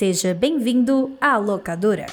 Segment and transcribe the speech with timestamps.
[0.00, 2.06] Seja bem-vindo à locadora.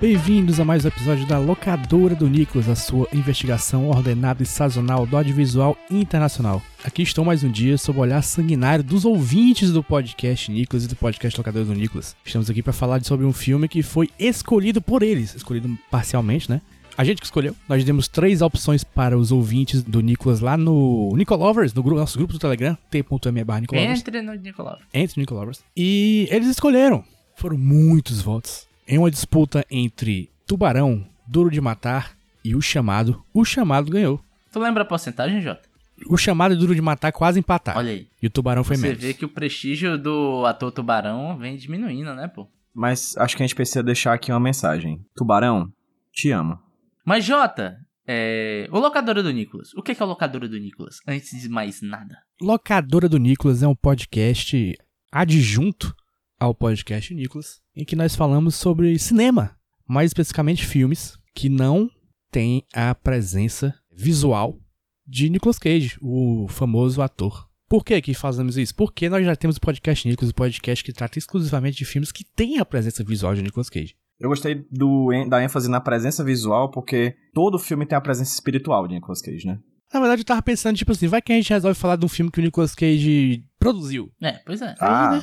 [0.00, 5.06] Bem-vindos a mais um episódio da Locadora do Nicolas, a sua investigação ordenada e sazonal
[5.06, 6.62] do audiovisual internacional.
[6.82, 10.88] Aqui estou mais um dia sob o olhar sanguinário dos ouvintes do podcast Nicolas e
[10.88, 12.16] do podcast Locadora do Nicolas.
[12.24, 16.62] Estamos aqui para falar sobre um filme que foi escolhido por eles, escolhido parcialmente, né?
[16.98, 17.54] A gente que escolheu.
[17.68, 22.16] Nós demos três opções para os ouvintes do Nicolas lá no Nicolovers, no grupo, nosso
[22.16, 24.00] grupo do Telegram, t.me barra Nicolovers.
[24.00, 24.78] Entre no Nicolau.
[24.94, 25.62] Entre Nicolovers.
[25.76, 27.04] E eles escolheram.
[27.34, 28.66] Foram muitos votos.
[28.88, 34.20] Em uma disputa entre Tubarão, Duro de Matar e O Chamado, O Chamado ganhou.
[34.50, 35.68] Tu lembra a porcentagem, Jota?
[36.08, 37.78] O Chamado e Duro de Matar quase empataram.
[37.78, 38.06] Olha aí.
[38.22, 39.02] E o Tubarão foi Você menos.
[39.02, 42.46] vê que o prestígio do ator Tubarão vem diminuindo, né, pô?
[42.74, 45.00] Mas acho que a gente precisa deixar aqui uma mensagem.
[45.14, 45.68] Tubarão,
[46.12, 46.58] te amo.
[47.06, 48.66] Mas, Jota, é...
[48.72, 49.72] o Locadora do Nicolas.
[49.74, 50.96] O que é, que é o Locadora do Nicolas?
[51.06, 52.18] Antes de mais nada.
[52.42, 54.76] Locadora do Nicolas é um podcast
[55.12, 55.94] adjunto
[56.36, 61.88] ao podcast Nicolas, em que nós falamos sobre cinema, mais especificamente filmes que não
[62.32, 64.58] têm a presença visual
[65.06, 67.48] de Nicolas Cage, o famoso ator.
[67.68, 68.74] Por que que fazemos isso?
[68.74, 72.24] Porque nós já temos o podcast Nicolas, o podcast que trata exclusivamente de filmes que
[72.24, 73.94] têm a presença visual de Nicolas Cage.
[74.18, 78.88] Eu gostei do, da ênfase na presença visual, porque todo filme tem a presença espiritual
[78.88, 79.58] de Nicolas Cage, né?
[79.92, 82.08] Na verdade, eu tava pensando, tipo assim, vai que a gente resolve falar de um
[82.08, 84.10] filme que o Nicolas Cage produziu.
[84.22, 84.74] É, pois é.
[84.80, 85.22] Ah, né?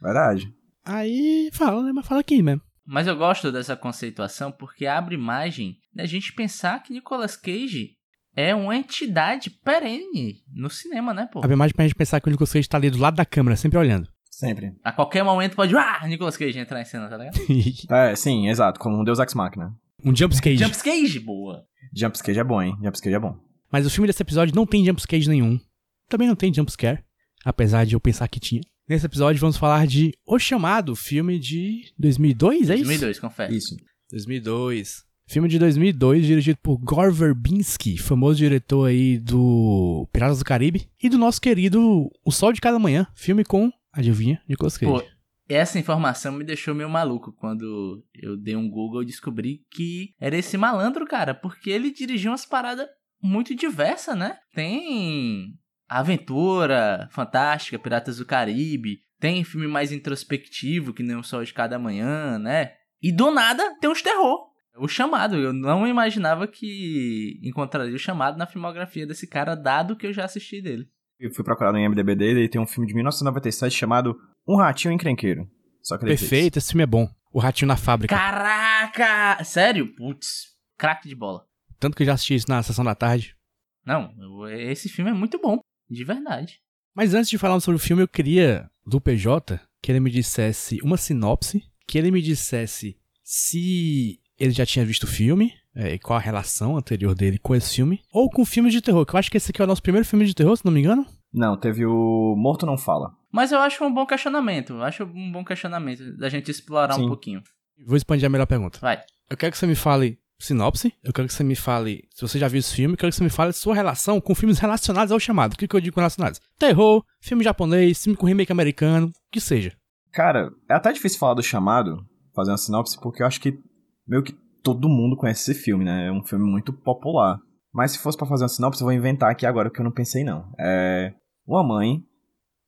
[0.00, 0.52] verdade.
[0.84, 1.92] Aí fala, né?
[1.92, 2.62] Mas fala aqui mesmo.
[2.86, 7.90] Mas eu gosto dessa conceituação porque abre imagem da gente pensar que Nicolas Cage
[8.34, 11.40] é uma entidade perene no cinema, né, pô?
[11.40, 13.56] Abre mais pra gente pensar que o Nicolas Cage tá ali do lado da câmera,
[13.56, 14.08] sempre olhando.
[14.40, 14.72] Sempre.
[14.82, 15.76] A qualquer momento pode.
[15.76, 17.38] Ah, Nicolas Cage entrar em cena, tá ligado?
[17.90, 19.76] É, sim, exato, como um Deus Ex Machina.
[20.02, 20.56] um jumpscage.
[20.56, 21.66] Jumps Cage, boa.
[21.94, 22.74] Jumps Cage é bom, hein?
[22.82, 23.36] Jumps Cage é bom.
[23.70, 25.60] Mas o filme desse episódio não tem jumpscage nenhum.
[26.08, 27.04] Também não tem jumpscare,
[27.44, 28.62] apesar de eu pensar que tinha.
[28.88, 32.84] Nesse episódio vamos falar de O Chamado, filme de 2002, é isso?
[32.84, 33.54] 2002, confere.
[33.54, 33.76] Isso.
[34.10, 35.04] 2002.
[35.26, 41.08] Filme de 2002, dirigido por Gore Verbinski, famoso diretor aí do Piratas do Caribe, e
[41.10, 44.92] do nosso querido O Sol de Cada Manhã, filme com, adivinha, Nicolas Cage.
[44.92, 45.02] Pô,
[45.48, 50.36] essa informação me deixou meio maluco quando eu dei um Google e descobri que era
[50.36, 52.86] esse malandro, cara, porque ele dirigiu umas paradas
[53.20, 54.38] muito diversas, né?
[54.54, 55.54] Tem
[55.88, 61.78] Aventura, Fantástica, Piratas do Caribe, tem filme mais introspectivo, que nem o Sol de Cada
[61.78, 62.74] Manhã, né?
[63.02, 64.48] E do nada tem uns terror.
[64.76, 70.06] O Chamado, eu não imaginava que encontraria o Chamado na filmografia desse cara, dado que
[70.06, 70.88] eu já assisti dele.
[71.20, 74.92] Eu fui procurar no IMDB dele e tem um filme de 1997 chamado Um Ratinho
[74.92, 75.46] Encrenqueiro.
[75.82, 76.30] Só que ele fez.
[76.30, 77.08] Perfeito, esse filme é bom.
[77.30, 78.16] O Ratinho na Fábrica.
[78.16, 79.44] Caraca!
[79.44, 79.94] Sério?
[79.94, 81.44] Putz, craque de bola.
[81.78, 83.36] Tanto que eu já assisti isso na sessão da tarde.
[83.84, 84.12] Não,
[84.48, 86.58] esse filme é muito bom, de verdade.
[86.94, 90.78] Mas antes de falar sobre o filme, eu queria do PJ que ele me dissesse
[90.82, 95.98] uma sinopse, que ele me dissesse se ele já tinha visto o filme, é, e
[95.98, 99.18] qual a relação anterior dele com esse filme, ou com filmes de terror, que eu
[99.18, 101.06] acho que esse aqui é o nosso primeiro filme de terror, se não me engano.
[101.32, 103.12] Não, teve o Morto Não Fala.
[103.32, 104.72] Mas eu acho um bom questionamento.
[104.72, 107.08] Eu acho um bom questionamento da gente explorar um Sim.
[107.08, 107.42] pouquinho.
[107.86, 108.80] Vou expandir a melhor pergunta.
[108.80, 109.00] Vai.
[109.30, 112.38] Eu quero que você me fale sinopse, eu quero que você me fale se você
[112.38, 115.12] já viu esse filme, eu quero que você me fale sua relação com filmes relacionados
[115.12, 115.52] ao chamado.
[115.52, 116.40] O que, que eu digo com relacionados?
[116.58, 119.72] Terror, filme japonês, filme com remake americano, o que seja.
[120.12, 122.04] Cara, é até difícil falar do chamado,
[122.34, 123.60] fazer uma sinopse, porque eu acho que
[124.06, 126.06] meio que todo mundo conhece esse filme, né?
[126.06, 127.38] É um filme muito popular.
[127.72, 129.92] Mas se fosse pra fazer uma sinopse, eu vou inventar aqui agora, porque eu não
[129.92, 130.52] pensei não.
[130.58, 131.14] É...
[131.46, 132.04] Uma mãe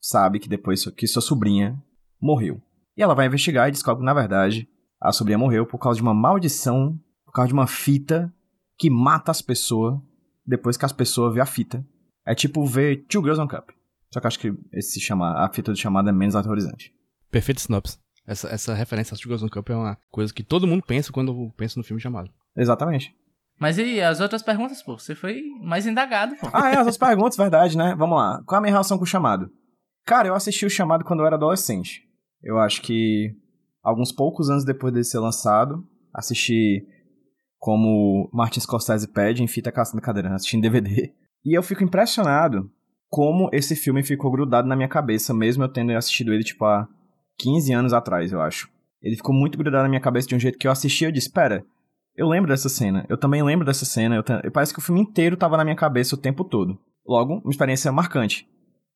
[0.01, 1.81] sabe que depois que sua sobrinha
[2.21, 2.61] morreu.
[2.97, 4.69] E ela vai investigar e descobre que, na verdade,
[5.01, 8.33] a sobrinha morreu por causa de uma maldição, por causa de uma fita
[8.79, 9.99] que mata as pessoas
[10.47, 11.85] depois que as pessoas vê a fita.
[12.27, 13.71] É tipo ver Two Girls on Cup.
[14.13, 15.45] Só que acho que esse chama...
[15.45, 16.93] a fita do chamado é menos aterrorizante.
[17.31, 18.02] Perfeito sinopse.
[18.27, 21.79] Essa, essa referência a Sugar Cup é uma coisa que todo mundo pensa quando pensa
[21.79, 22.31] no filme chamado.
[22.57, 23.15] Exatamente.
[23.59, 24.99] Mas e as outras perguntas, pô?
[24.99, 26.49] Você foi mais indagado, pô.
[26.53, 27.95] Ah, é, as outras perguntas, verdade, né?
[27.97, 28.43] Vamos lá.
[28.47, 29.51] Qual a minha relação com o chamado?
[30.05, 32.03] Cara, eu assisti o chamado quando eu era adolescente.
[32.43, 33.37] Eu acho que
[33.83, 36.87] alguns poucos anos depois dele ser lançado, assisti
[37.59, 41.13] como Martin Scorsese pede em fita caça da cadeira, assisti em DVD.
[41.45, 42.71] E eu fico impressionado
[43.09, 46.89] como esse filme ficou grudado na minha cabeça, mesmo eu tendo assistido ele, tipo, há
[47.43, 48.69] 15 anos atrás, eu acho.
[49.03, 51.13] Ele ficou muito grudado na minha cabeça de um jeito que eu assisti e eu
[51.13, 51.65] disse, espera,
[52.17, 55.01] eu lembro dessa cena, eu também lembro dessa cena, eu te- parece que o filme
[55.01, 56.79] inteiro tava na minha cabeça o tempo todo.
[57.07, 58.47] Logo, uma experiência marcante.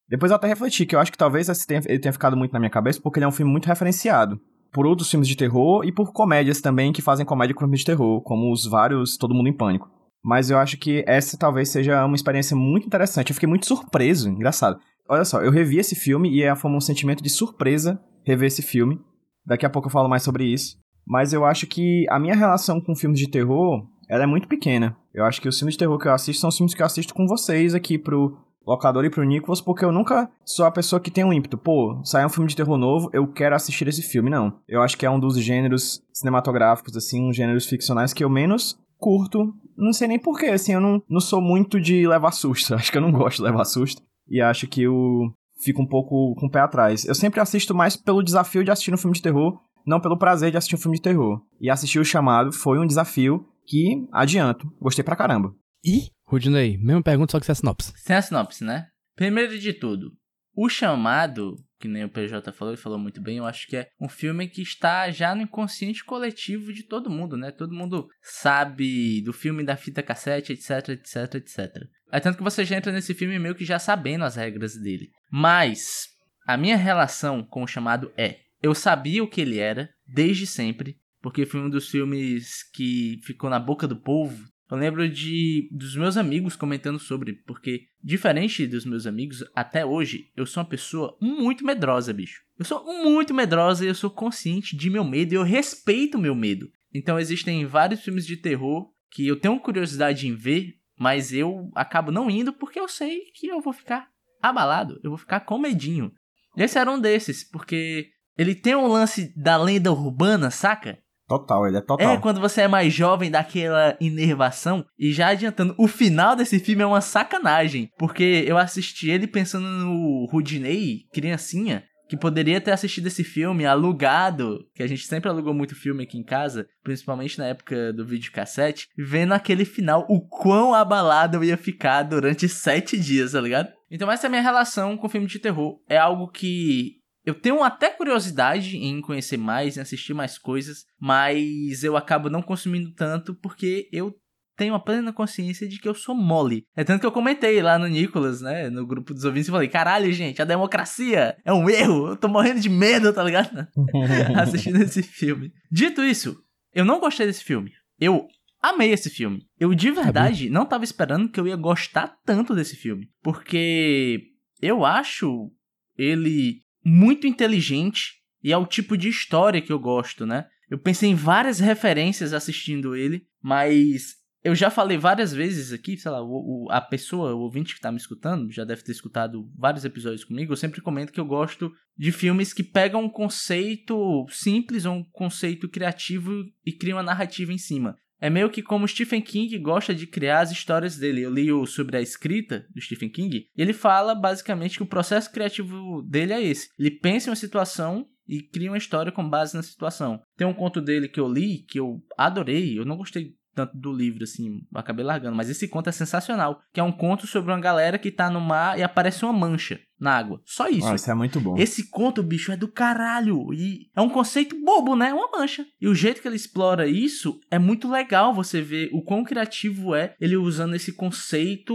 [0.09, 2.61] Depois eu até refleti que eu acho que talvez tenha- ele tenha ficado muito na
[2.61, 4.41] minha cabeça porque ele é um filme muito referenciado.
[4.73, 7.87] Por outros filmes de terror e por comédias também que fazem comédia com filmes de
[7.87, 9.91] terror, como os vários Todo Mundo em Pânico.
[10.23, 13.31] Mas eu acho que essa talvez seja uma experiência muito interessante.
[13.31, 14.79] Eu fiquei muito surpreso, engraçado.
[15.09, 19.01] Olha só, eu revi esse filme e foi um sentimento de surpresa rever esse filme.
[19.45, 20.77] Daqui a pouco eu falo mais sobre isso.
[21.07, 24.97] Mas eu acho que a minha relação com filmes de terror, ela é muito pequena.
[25.15, 26.87] Eu acho que os filmes de terror que eu assisto são os filmes que eu
[26.87, 28.37] assisto com vocês aqui pro
[28.67, 31.57] locador e pro Nicholas, porque eu nunca sou a pessoa que tem um ímpeto.
[31.57, 34.59] Pô, sai um filme de terror novo, eu quero assistir esse filme, não.
[34.67, 38.77] Eu acho que é um dos gêneros cinematográficos, assim, uns gêneros ficcionais que eu menos
[38.99, 39.55] curto.
[39.77, 42.75] Não sei nem porquê, assim, eu não, não sou muito de levar susto.
[42.77, 44.03] Acho que eu não gosto de levar susto.
[44.29, 47.05] E acho que eu fico um pouco com o pé atrás.
[47.05, 50.51] Eu sempre assisto mais pelo desafio de assistir um filme de terror, não pelo prazer
[50.51, 51.41] de assistir um filme de terror.
[51.61, 55.55] E assistir o chamado foi um desafio que, adianto, gostei pra caramba.
[55.85, 57.93] E, Rudinei, mesma pergunta, só que sem a sinopse.
[57.97, 58.87] Sem a sinopse, né?
[59.15, 60.13] Primeiro de tudo,
[60.55, 63.89] o chamado, que nem o PJ falou, ele falou muito bem, eu acho que é
[64.01, 67.51] um filme que está já no inconsciente coletivo de todo mundo, né?
[67.51, 71.69] Todo mundo sabe do filme da fita cassete, etc, etc, etc.
[72.11, 75.11] É tanto que você já entra nesse filme meio que já sabendo as regras dele.
[75.31, 76.09] Mas,
[76.47, 80.97] a minha relação com o chamado é: eu sabia o que ele era desde sempre,
[81.21, 84.45] porque foi um dos filmes que ficou na boca do povo.
[84.71, 90.31] Eu lembro de dos meus amigos comentando sobre, porque diferente dos meus amigos, até hoje
[90.37, 92.43] eu sou uma pessoa muito medrosa, bicho.
[92.59, 96.35] Eu sou muito medrosa e eu sou consciente de meu medo e eu respeito meu
[96.35, 96.69] medo.
[96.93, 102.11] Então existem vários filmes de terror que eu tenho curiosidade em ver, mas eu acabo
[102.11, 104.09] não indo porque eu sei que eu vou ficar
[104.43, 106.11] abalado, eu vou ficar com medinho.
[106.57, 110.99] Esse era um desses, porque ele tem um lance da lenda urbana, saca?
[111.29, 112.09] Total, ele é total.
[112.09, 114.85] É, quando você é mais jovem, dá aquela inervação.
[114.97, 117.91] E já adiantando, o final desse filme é uma sacanagem.
[117.99, 124.67] Porque eu assisti ele pensando no Rudinei, criancinha, que poderia ter assistido esse filme alugado,
[124.75, 128.89] que a gente sempre alugou muito filme aqui em casa, principalmente na época do videocassete,
[128.97, 133.73] vendo aquele final, o quão abalado eu ia ficar durante sete dias, tá ligado?
[133.91, 135.81] Então essa é a minha relação com filme de terror.
[135.89, 141.83] É algo que eu tenho até curiosidade em conhecer mais, em assistir mais coisas, mas
[141.83, 144.15] eu acabo não consumindo tanto porque eu
[144.57, 146.65] tenho a plena consciência de que eu sou mole.
[146.75, 149.69] É tanto que eu comentei lá no Nicolas, né, no grupo dos ouvintes, e falei:
[149.69, 153.67] caralho, gente, a democracia é um erro, eu tô morrendo de medo, tá ligado?
[154.37, 155.53] Assistindo esse filme.
[155.71, 156.37] Dito isso,
[156.75, 157.73] eu não gostei desse filme.
[157.99, 158.27] Eu
[158.63, 159.47] amei esse filme.
[159.59, 164.23] Eu de verdade não tava esperando que eu ia gostar tanto desse filme, porque
[164.61, 165.51] eu acho
[165.97, 170.47] ele muito inteligente e é o tipo de história que eu gosto, né?
[170.71, 174.17] Eu pensei em várias referências assistindo ele, mas
[174.47, 177.81] eu já falei várias vezes aqui, sei lá, o, o, a pessoa, o ouvinte que
[177.81, 181.25] tá me escutando, já deve ter escutado vários episódios comigo, eu sempre comento que eu
[181.25, 187.53] gosto de filmes que pegam um conceito simples um conceito criativo e criam uma narrativa
[187.53, 187.97] em cima.
[188.21, 191.23] É meio que como Stephen King gosta de criar as histórias dele.
[191.23, 194.87] Eu li o sobre a escrita do Stephen King e ele fala basicamente que o
[194.87, 196.69] processo criativo dele é esse.
[196.79, 200.23] Ele pensa em uma situação e cria uma história com base na situação.
[200.37, 203.91] Tem um conto dele que eu li que eu adorei, eu não gostei tanto do
[203.91, 205.35] livro, assim, acabei largando.
[205.35, 206.61] Mas esse conto é sensacional.
[206.73, 209.81] Que é um conto sobre uma galera que tá no mar e aparece uma mancha
[209.99, 210.43] na água.
[210.45, 210.87] Só isso.
[210.87, 211.57] Ah, isso é muito bom.
[211.57, 213.53] Esse conto, bicho, é do caralho.
[213.55, 215.13] E é um conceito bobo, né?
[215.15, 215.67] Uma mancha.
[215.81, 219.95] E o jeito que ele explora isso é muito legal você ver o quão criativo
[219.95, 221.75] é ele usando esse conceito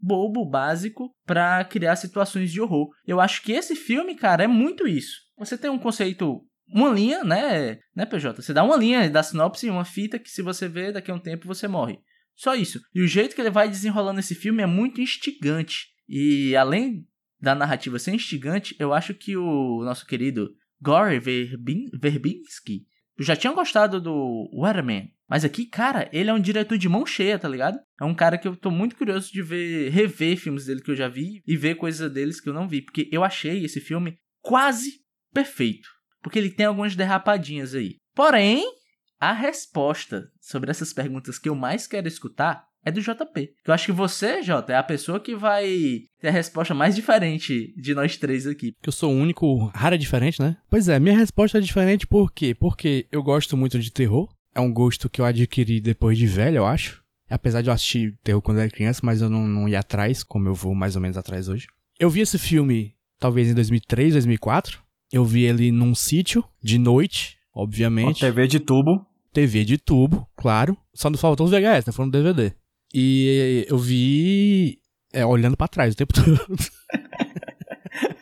[0.00, 2.88] bobo, básico, para criar situações de horror.
[3.06, 5.18] Eu acho que esse filme, cara, é muito isso.
[5.36, 8.40] Você tem um conceito uma linha, né, né, PJ?
[8.40, 11.18] Você dá uma linha da sinopse, uma fita que se você vê daqui a um
[11.18, 11.98] tempo você morre.
[12.34, 12.80] Só isso.
[12.94, 15.88] E o jeito que ele vai desenrolando esse filme é muito instigante.
[16.08, 17.06] E além
[17.40, 20.50] da narrativa ser instigante, eu acho que o nosso querido
[20.80, 22.86] Gore Verbin Verbinski
[23.18, 25.10] já tinha gostado do Weatherman.
[25.28, 27.78] Mas aqui, cara, ele é um diretor de mão cheia, tá ligado?
[28.00, 30.96] É um cara que eu tô muito curioso de ver, rever filmes dele que eu
[30.96, 32.82] já vi e ver coisas deles que eu não vi.
[32.82, 35.00] Porque eu achei esse filme quase
[35.32, 37.96] perfeito porque ele tem algumas derrapadinhas aí.
[38.14, 38.64] Porém,
[39.20, 43.50] a resposta sobre essas perguntas que eu mais quero escutar é do JP.
[43.66, 47.74] Eu acho que você, Jota, é a pessoa que vai ter a resposta mais diferente
[47.76, 48.72] de nós três aqui.
[48.80, 50.56] Que eu sou o único rara diferente, né?
[50.70, 52.54] Pois é, minha resposta é diferente por quê?
[52.54, 54.32] Porque eu gosto muito de terror.
[54.54, 57.02] É um gosto que eu adquiri depois de velho, eu acho.
[57.28, 60.48] Apesar de eu assistir terror quando era criança, mas eu não, não ia atrás, como
[60.48, 61.68] eu vou mais ou menos atrás hoje.
[61.98, 64.82] Eu vi esse filme talvez em 2003, 2004.
[65.12, 68.24] Eu vi ele num sítio, de noite, obviamente.
[68.24, 69.06] Uma TV de tubo.
[69.32, 70.76] TV de tubo, claro.
[70.94, 71.92] Só não faltou os VHS, né?
[71.92, 72.52] Foram no DVD.
[72.92, 74.78] E eu vi
[75.12, 76.56] é, olhando para trás o tempo todo.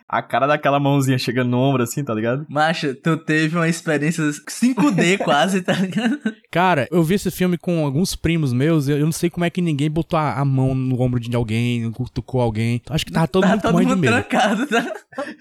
[0.09, 2.47] A cara daquela mãozinha chegando no ombro assim, tá ligado?
[2.49, 6.19] Macha, tu teve uma experiência 5D quase, tá ligado?
[6.51, 9.61] Cara, eu vi esse filme com alguns primos meus, eu não sei como é que
[9.61, 12.81] ninguém botou a, a mão no ombro de alguém, cutucou alguém.
[12.89, 14.13] Acho que tava todo tá mundo todo mundo de medo.
[14.15, 14.93] trancado, tá?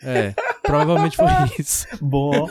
[0.03, 1.87] É, provavelmente foi isso.
[2.01, 2.49] Bom.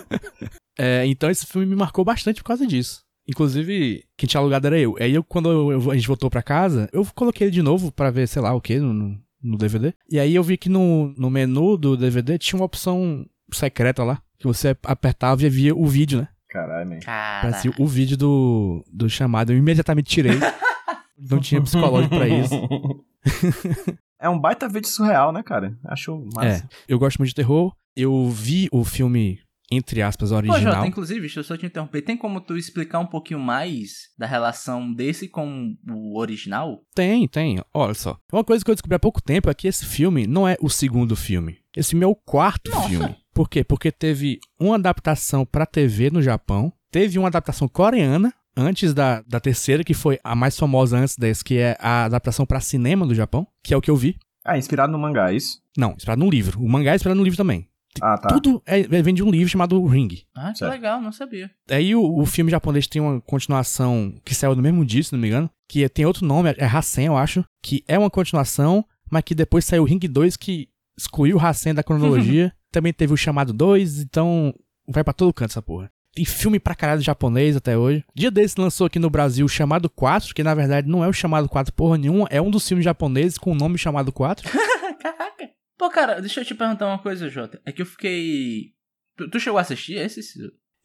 [0.78, 3.00] É, então esse filme me marcou bastante por causa disso.
[3.28, 4.96] Inclusive, quem tinha alugado era eu.
[5.00, 7.90] Aí eu, quando eu- eu- a gente voltou pra casa, eu coloquei ele de novo
[7.90, 9.92] pra ver, sei lá, o que, no, no- DVD.
[10.10, 14.20] E aí eu vi que no, no menu do DVD tinha uma opção secreta lá,
[14.38, 16.28] que você apertava e via o vídeo, né?
[16.48, 16.98] Caralho, man.
[17.04, 19.52] Parecia o vídeo do, do chamado.
[19.52, 20.32] Eu imediatamente tirei.
[21.18, 22.54] Não tinha psicológico pra isso.
[24.18, 25.76] É um baita vídeo surreal, né, cara?
[25.84, 26.64] Acho massa.
[26.64, 27.74] É, eu gosto muito de terror.
[27.94, 29.38] Eu vi o filme,
[29.70, 30.60] entre aspas, Pô, original.
[30.60, 32.02] Jota, inclusive, deixa eu só te interromper.
[32.02, 36.82] Tem como tu explicar um pouquinho mais da relação desse com o original?
[36.94, 37.60] Tem, tem.
[37.74, 38.18] Olha só.
[38.32, 40.68] Uma coisa que eu descobri há pouco tempo é que esse filme não é o
[40.68, 41.58] segundo filme.
[41.76, 42.88] Esse filme é o quarto Nossa.
[42.88, 43.16] filme.
[43.34, 43.62] Por quê?
[43.62, 49.38] Porque teve uma adaptação pra TV no Japão, teve uma adaptação coreana antes da, da
[49.38, 53.14] terceira, que foi a mais famosa antes desse, que é a adaptação pra cinema do
[53.14, 54.16] Japão, que é o que eu vi.
[54.42, 55.60] Ah, inspirado no mangá, é isso?
[55.76, 56.62] Não, inspirado num livro.
[56.62, 57.68] O mangá é inspirado num livro também.
[58.02, 58.28] Ah, tá.
[58.28, 60.22] Tudo é, vem de um livro chamado Ring.
[60.34, 60.72] Ah, que Certo.
[60.72, 61.50] legal, não sabia.
[61.70, 65.18] Aí o, o filme japonês tem uma continuação que saiu no mesmo dia, se não
[65.18, 69.22] me engano, que tem outro nome, é Rasen, eu acho, que é uma continuação, mas
[69.22, 72.52] que depois saiu o Ring 2 que excluiu o Rasen da cronologia.
[72.72, 74.52] Também teve o chamado 2, então
[74.88, 75.90] vai pra todo canto essa porra.
[76.14, 78.02] Tem filme pra caralho japonês até hoje.
[78.14, 81.12] Dia desse lançou aqui no Brasil o chamado 4, que na verdade não é o
[81.12, 84.48] chamado 4 porra nenhuma, é um dos filmes japoneses com o nome chamado 4.
[85.00, 85.50] Caraca.
[85.76, 87.60] Pô, cara, deixa eu te perguntar uma coisa, Jota.
[87.64, 88.72] É que eu fiquei.
[89.16, 90.20] Tu, tu chegou a assistir esse?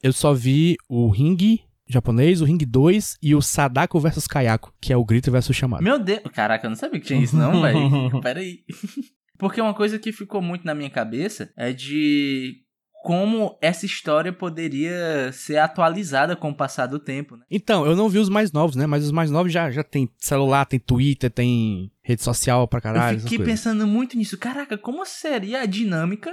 [0.02, 4.92] Eu só vi o Ring japonês, o Ring 2 e o Sadako vs Kayako, que
[4.92, 5.82] é o grito versus chamado.
[5.82, 6.22] Meu Deus.
[6.32, 8.20] Caraca, eu não sabia que tinha isso, não, velho.
[8.22, 8.64] Pera aí.
[9.38, 12.62] Porque uma coisa que ficou muito na minha cabeça é de
[13.02, 17.44] como essa história poderia ser atualizada com o passar do tempo, né?
[17.50, 18.86] Então, eu não vi os mais novos, né?
[18.86, 23.18] Mas os mais novos já, já tem celular, tem Twitter, tem rede social pra caralho.
[23.18, 24.38] eu fiquei pensando muito nisso.
[24.38, 26.32] Caraca, como seria a dinâmica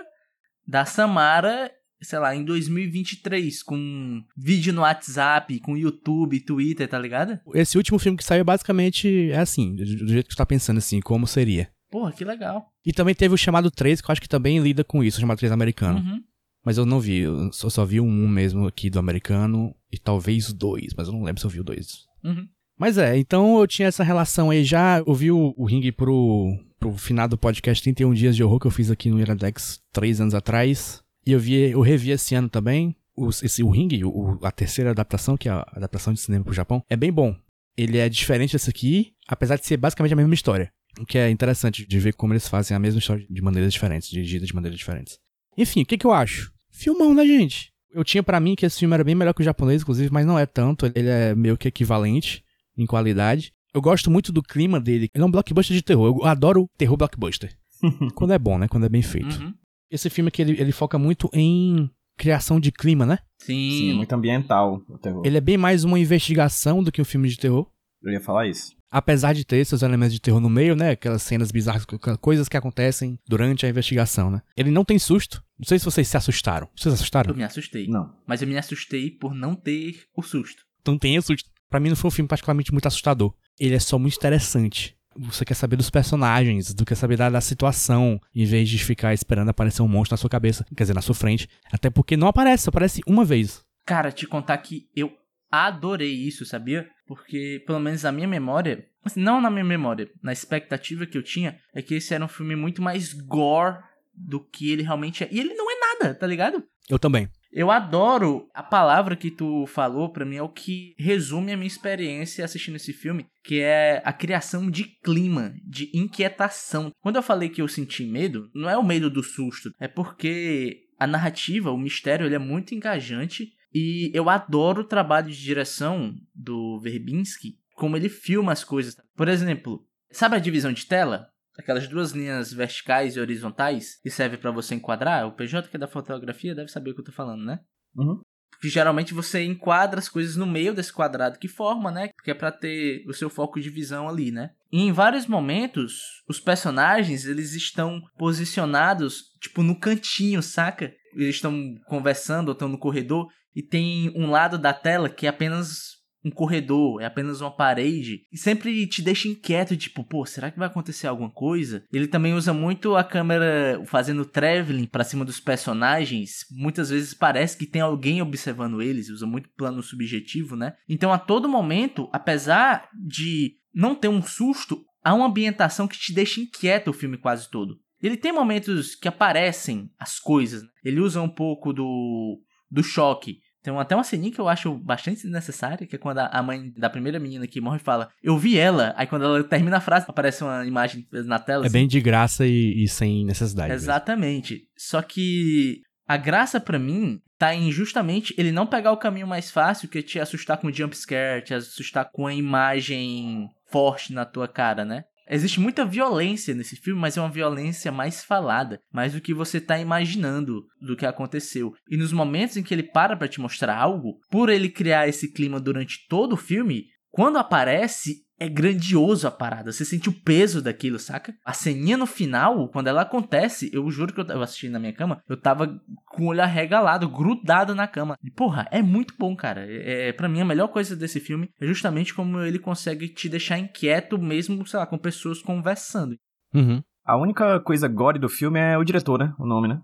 [0.68, 1.72] da Samara,
[2.04, 7.40] sei lá, em 2023, com vídeo no WhatsApp, com YouTube, Twitter, tá ligado?
[7.56, 11.00] Esse último filme que saiu basicamente é assim, do jeito que você tá pensando assim,
[11.00, 11.68] como seria.
[11.90, 12.68] Porra, que legal.
[12.86, 15.22] E também teve o chamado 3, que eu acho que também lida com isso, o
[15.22, 15.98] chamado 3 americano.
[15.98, 16.22] Uhum.
[16.66, 20.52] Mas eu não vi, eu só, só vi 1 mesmo aqui do americano, e talvez
[20.54, 22.06] 2, mas eu não lembro se eu vi o 2.
[22.24, 22.48] Uhum.
[22.78, 26.58] Mas é, então eu tinha essa relação aí já, eu vi o, o ringue pro,
[26.80, 30.22] pro final do podcast 31 Dias de Horror que eu fiz aqui no Iradex três
[30.22, 31.04] anos atrás.
[31.26, 32.96] E eu vi, eu revi esse ano também.
[33.16, 36.54] O, esse, o ringue, o, a terceira adaptação, que é a adaptação de cinema pro
[36.54, 37.36] Japão, é bem bom.
[37.76, 40.72] Ele é diferente desse aqui, apesar de ser basicamente a mesma história.
[40.98, 44.10] O que é interessante de ver como eles fazem a mesma história de maneiras diferentes,
[44.10, 45.20] dirigida de maneiras diferentes.
[45.60, 46.52] Enfim, o que, que eu acho?
[46.72, 47.74] Filmão, né, gente?
[47.92, 50.26] Eu tinha pra mim que esse filme era bem melhor que o japonês, inclusive, mas
[50.26, 50.86] não é tanto.
[50.86, 52.44] Ele é meio que equivalente
[52.78, 53.52] em qualidade.
[53.74, 55.10] Eu gosto muito do clima dele.
[55.14, 56.18] Ele é um blockbuster de terror.
[56.18, 57.54] Eu adoro terror blockbuster.
[58.16, 58.68] Quando é bom, né?
[58.68, 59.42] Quando é bem feito.
[59.42, 59.54] Uhum.
[59.92, 63.20] Esse filme aqui, ele, ele foca muito em criação de clima, né?
[63.42, 63.72] Sim.
[63.72, 65.26] Sim, é muito ambiental o terror.
[65.26, 67.68] Ele é bem mais uma investigação do que um filme de terror.
[68.02, 68.79] Eu ia falar isso.
[68.92, 70.92] Apesar de ter seus elementos de terror no meio, né?
[70.92, 71.86] Aquelas cenas bizarras,
[72.20, 74.42] coisas que acontecem durante a investigação, né?
[74.58, 75.44] Ele não tem susto.
[75.58, 76.68] Não sei se vocês se assustaram.
[76.76, 77.32] Vocês se assustaram?
[77.32, 77.88] Eu me assustei.
[77.88, 78.16] Não.
[78.26, 80.64] Mas eu me assustei por não ter o susto.
[80.88, 81.50] Não tem susto.
[81.70, 83.34] Pra mim não foi um filme particularmente muito assustador.
[83.60, 84.98] Ele é só muito interessante.
[85.16, 89.14] Você quer saber dos personagens, do que saber da, da situação, em vez de ficar
[89.14, 91.48] esperando aparecer um monstro na sua cabeça, quer dizer, na sua frente.
[91.72, 93.62] Até porque não aparece, aparece uma vez.
[93.86, 95.12] Cara, te contar que eu
[95.52, 96.90] adorei isso, sabia?
[97.08, 101.24] Porque, pelo menos na minha memória, assim, não na minha memória, na expectativa que eu
[101.24, 103.80] tinha, é que esse era um filme muito mais gore
[104.14, 105.30] do que ele realmente é.
[105.32, 106.64] E ele não é nada, tá ligado?
[106.90, 107.30] Eu também.
[107.52, 111.68] Eu adoro a palavra que tu falou pra mim é o que resume a minha
[111.68, 116.92] experiência assistindo esse filme, que é a criação de clima, de inquietação.
[117.02, 120.84] Quando eu falei que eu senti medo, não é o medo do susto, é porque
[121.00, 126.16] a narrativa, o mistério, ele é muito engajante e eu adoro o trabalho de direção
[126.34, 128.96] do Verbinski, como ele filma as coisas.
[129.16, 131.30] Por exemplo, sabe a divisão de tela?
[131.58, 135.28] Aquelas duas linhas verticais e horizontais que serve pra você enquadrar.
[135.28, 137.60] O PJ que é da fotografia deve saber o que eu tô falando, né?
[137.96, 138.22] Uhum.
[138.52, 142.10] Porque geralmente você enquadra as coisas no meio desse quadrado que forma, né?
[142.24, 144.52] Que é pra ter o seu foco de visão ali, né?
[144.70, 150.94] E em vários momentos, os personagens, eles estão posicionados, tipo, no cantinho, saca?
[151.14, 155.30] Eles estão conversando ou estão no corredor e tem um lado da tela que é
[155.30, 160.52] apenas um corredor, é apenas uma parede, e sempre te deixa inquieto, tipo, pô, será
[160.52, 161.84] que vai acontecer alguma coisa?
[161.92, 167.58] Ele também usa muito a câmera fazendo traveling para cima dos personagens, muitas vezes parece
[167.58, 170.74] que tem alguém observando eles, usa muito plano subjetivo, né?
[170.88, 176.14] Então a todo momento, apesar de não ter um susto, há uma ambientação que te
[176.14, 177.80] deixa inquieto o filme quase todo.
[178.02, 180.70] Ele tem momentos que aparecem as coisas, né?
[180.84, 182.42] ele usa um pouco do,
[182.72, 186.42] do choque, tem até uma ceninha que eu acho bastante necessária, que é quando a
[186.42, 189.82] mãe da primeira menina que morre fala, eu vi ela, aí quando ela termina a
[189.82, 191.66] frase, aparece uma imagem na tela.
[191.66, 191.74] É assim.
[191.74, 193.74] bem de graça e, e sem necessidade.
[193.74, 194.54] Exatamente.
[194.54, 194.68] Mesmo.
[194.78, 199.52] Só que a graça para mim tá em justamente ele não pegar o caminho mais
[199.52, 204.26] fácil, que é te assustar com jump scare, te assustar com a imagem forte na
[204.26, 205.04] tua cara, né?
[205.30, 209.62] Existe muita violência nesse filme, mas é uma violência mais falada, mais do que você
[209.62, 211.74] tá imaginando do que aconteceu.
[211.88, 215.32] E nos momentos em que ele para para te mostrar algo, por ele criar esse
[215.32, 219.72] clima durante todo o filme, quando aparece, é grandioso a parada.
[219.72, 221.36] Você sente o peso daquilo, saca?
[221.46, 224.94] A ceninha no final, quando ela acontece, eu juro que eu tava assistindo na minha
[224.94, 228.18] cama, eu tava com o olho arregalado, grudado na cama.
[228.24, 229.66] E, porra, é muito bom, cara.
[229.68, 233.28] É, é para mim a melhor coisa desse filme é justamente como ele consegue te
[233.28, 236.16] deixar inquieto mesmo, sei lá, com pessoas conversando.
[236.54, 236.82] Uhum.
[237.06, 239.34] A única coisa gore do filme é o diretor, né?
[239.38, 239.82] O nome, né?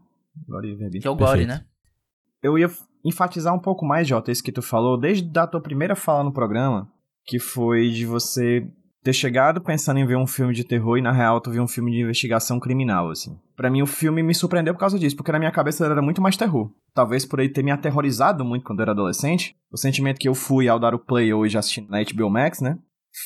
[0.48, 1.66] Gore Que é o Gore, né?
[2.42, 2.70] Eu ia
[3.04, 6.34] enfatizar um pouco mais, Jota, isso que tu falou, desde a tua primeira fala no
[6.34, 6.88] programa,
[7.26, 8.68] que foi de você
[9.06, 11.68] ter chegado pensando em ver um filme de terror e na real tu viu um
[11.68, 13.38] filme de investigação criminal, assim.
[13.56, 16.24] Para mim o filme me surpreendeu por causa disso, porque na minha cabeça era muito
[16.24, 16.72] mais terror.
[16.92, 19.56] Talvez por ele ter me aterrorizado muito quando eu era adolescente.
[19.72, 22.80] O sentimento que eu fui ao dar o play hoje assistindo na HBO Max, né?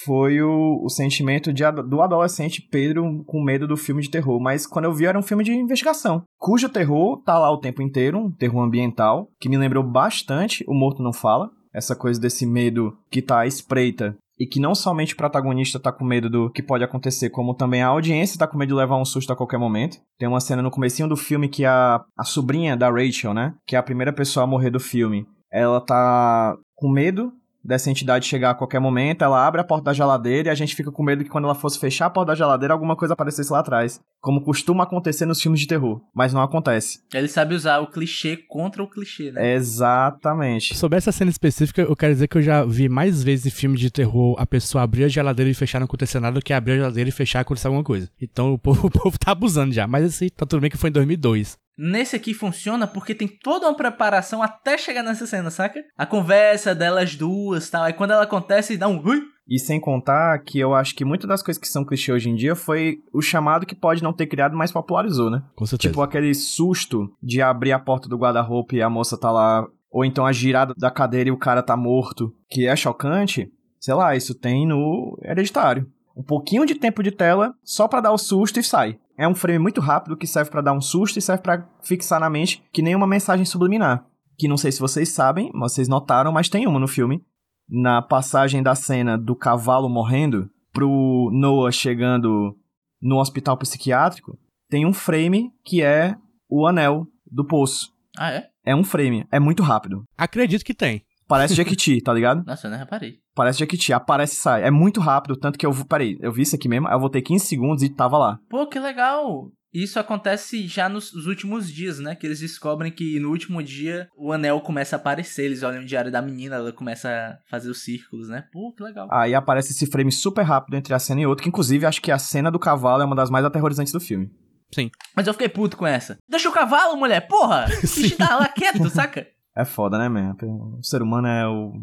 [0.04, 4.40] Foi o, o sentimento de, do adolescente Pedro com medo do filme de terror.
[4.40, 6.24] Mas quando eu vi era um filme de investigação.
[6.38, 10.74] Cujo terror tá lá o tempo inteiro, um terror ambiental, que me lembrou bastante O
[10.74, 15.14] Morto Não Fala essa coisa desse medo que tá à espreita e que não somente
[15.14, 18.58] o protagonista tá com medo do que pode acontecer, como também a audiência tá com
[18.58, 19.98] medo de levar um susto a qualquer momento.
[20.18, 23.76] Tem uma cena no comecinho do filme que a, a sobrinha da Rachel, né, que
[23.76, 28.52] é a primeira pessoa a morrer do filme, ela tá com medo dessa entidade chegar
[28.52, 31.24] a qualquer momento, ela abre a porta da geladeira e a gente fica com medo
[31.24, 34.00] que quando ela fosse fechar a porta da geladeira, alguma coisa aparecesse lá atrás.
[34.22, 37.00] Como costuma acontecer nos filmes de terror, mas não acontece.
[37.14, 39.54] Ele sabe usar o clichê contra o clichê, né?
[39.54, 40.76] Exatamente.
[40.76, 43.78] Sobre essa cena específica, eu quero dizer que eu já vi mais vezes em filme
[43.78, 46.74] de terror a pessoa abrir a geladeira e fechar não acontecer nada do que abrir
[46.74, 48.10] a geladeira e fechar e acontecer alguma coisa.
[48.22, 50.90] Então o povo, o povo tá abusando já, mas assim, tá tudo bem que foi
[50.90, 51.58] em 2002.
[51.82, 55.82] Nesse aqui funciona porque tem toda uma preparação até chegar nessa cena, saca?
[55.98, 57.84] A conversa delas duas tal.
[57.84, 59.22] Aí quando ela acontece, dá um ui.
[59.48, 62.36] E sem contar que eu acho que muitas das coisas que são clichê hoje em
[62.36, 65.42] dia foi o chamado que pode não ter criado, mas popularizou, né?
[65.56, 65.90] Com certeza.
[65.90, 69.66] Tipo aquele susto de abrir a porta do guarda-roupa e a moça tá lá.
[69.90, 72.36] Ou então a girada da cadeira e o cara tá morto.
[72.50, 73.50] Que é chocante.
[73.80, 75.90] Sei lá, isso tem no Hereditário.
[76.20, 79.00] Um pouquinho de tempo de tela só para dar o susto e sai.
[79.18, 82.20] É um frame muito rápido que serve para dar um susto e serve para fixar
[82.20, 84.06] na mente que nem uma mensagem subliminar.
[84.38, 87.24] Que não sei se vocês sabem, vocês notaram, mas tem uma no filme.
[87.70, 92.54] Na passagem da cena do cavalo morrendo pro Noah chegando
[93.02, 94.38] no hospital psiquiátrico,
[94.70, 96.18] tem um frame que é
[96.50, 97.94] o anel do poço.
[98.18, 98.50] Ah, é?
[98.66, 99.26] É um frame.
[99.32, 100.04] É muito rápido.
[100.18, 101.02] Acredito que tem.
[101.30, 102.44] Parece Jequiti, tá ligado?
[102.44, 103.20] Nossa, eu nem reparei.
[103.36, 104.64] Parece Jequiti, aparece e sai.
[104.64, 105.72] É muito rápido, tanto que eu.
[105.86, 108.40] Peraí, eu vi isso aqui mesmo, eu voltei 15 segundos e tava lá.
[108.50, 109.52] Pô, que legal!
[109.72, 112.16] Isso acontece já nos últimos dias, né?
[112.16, 115.46] Que eles descobrem que no último dia o anel começa a aparecer.
[115.46, 118.46] Eles olham o diário da menina, ela começa a fazer os círculos, né?
[118.52, 119.08] Pô, que legal.
[119.12, 122.12] Aí aparece esse frame super rápido entre a cena e outra, que inclusive acho que
[122.12, 124.32] a cena do cavalo é uma das mais aterrorizantes do filme.
[124.74, 124.90] Sim.
[125.16, 126.18] Mas eu fiquei puto com essa.
[126.28, 127.28] Deixa o cavalo, mulher!
[127.28, 127.68] Porra!
[127.96, 129.28] Deixa lá quieto, saca?
[129.60, 130.38] É foda, né, man?
[130.42, 131.74] O ser humano é o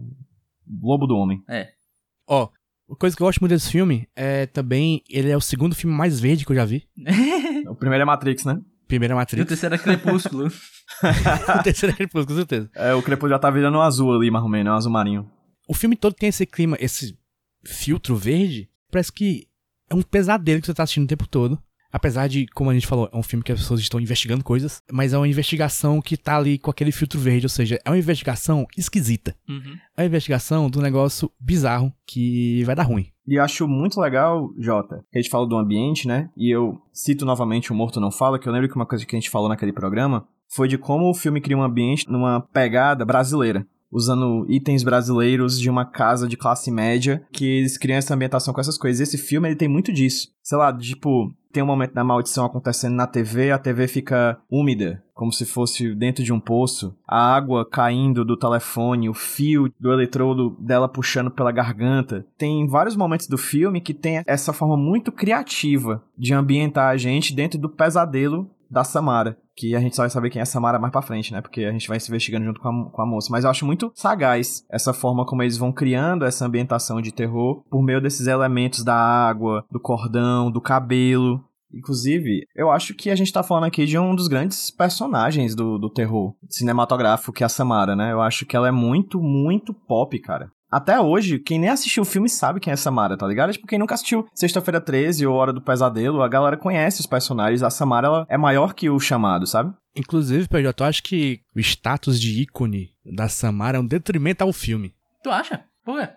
[0.80, 1.42] lobo do homem.
[1.46, 1.68] É.
[2.26, 2.48] Ó,
[2.88, 5.02] uma coisa que eu gosto muito desse filme é também.
[5.10, 6.88] Ele é o segundo filme mais verde que eu já vi.
[7.68, 8.58] o primeiro é Matrix, né?
[8.88, 9.46] Primeiro é E o Matrix.
[9.46, 10.46] terceiro é Crepúsculo.
[11.60, 12.70] o terceiro é Crepúsculo, com certeza.
[12.74, 15.30] É, o Crepúsculo já tá virando um azul ali, mais ou menos, um azul marinho.
[15.68, 17.14] O filme todo tem esse clima, esse
[17.62, 18.70] filtro verde.
[18.90, 19.46] Parece que
[19.90, 21.62] é um pesadelo que você tá assistindo o tempo todo.
[21.96, 24.82] Apesar de, como a gente falou, é um filme que as pessoas estão investigando coisas,
[24.92, 27.96] mas é uma investigação que tá ali com aquele filtro verde, ou seja, é uma
[27.96, 29.34] investigação esquisita.
[29.48, 29.78] Uhum.
[29.96, 33.06] É uma investigação do negócio bizarro que vai dar ruim.
[33.26, 36.28] E eu acho muito legal, Jota, que a gente fala do ambiente, né?
[36.36, 39.16] E eu cito novamente o Morto Não Fala, que eu lembro que uma coisa que
[39.16, 43.06] a gente falou naquele programa foi de como o filme cria um ambiente numa pegada
[43.06, 43.66] brasileira.
[43.90, 48.60] Usando itens brasileiros de uma casa de classe média, que eles criam essa ambientação com
[48.60, 49.00] essas coisas.
[49.00, 50.28] Esse filme, ele tem muito disso.
[50.42, 55.02] Sei lá, tipo, tem um momento da maldição acontecendo na TV, a TV fica úmida,
[55.14, 59.90] como se fosse dentro de um poço, a água caindo do telefone, o fio do
[59.90, 62.26] eletrodo dela puxando pela garganta.
[62.36, 67.34] Tem vários momentos do filme que tem essa forma muito criativa de ambientar a gente
[67.34, 69.38] dentro do pesadelo da Samara.
[69.56, 71.40] Que a gente só vai saber quem é Samara mais pra frente, né?
[71.40, 73.28] Porque a gente vai se investigando junto com a, com a moça.
[73.30, 77.62] Mas eu acho muito sagaz essa forma como eles vão criando essa ambientação de terror
[77.70, 81.42] por meio desses elementos da água, do cordão, do cabelo.
[81.72, 85.78] Inclusive, eu acho que a gente tá falando aqui de um dos grandes personagens do,
[85.78, 88.12] do terror cinematográfico, que é a Samara, né?
[88.12, 90.50] Eu acho que ela é muito, muito pop, cara.
[90.76, 93.50] Até hoje, quem nem assistiu o filme sabe quem é Samara, tá ligado?
[93.50, 97.62] Tipo, quem nunca assistiu Sexta-feira 13 ou Hora do Pesadelo, a galera conhece os personagens.
[97.62, 99.72] A Samara, ela é maior que o chamado, sabe?
[99.96, 104.52] Inclusive, PJ, eu acho que o status de ícone da Samara é um detrimento ao
[104.52, 104.92] filme.
[105.22, 105.64] Tu acha?
[105.82, 106.10] Por quê?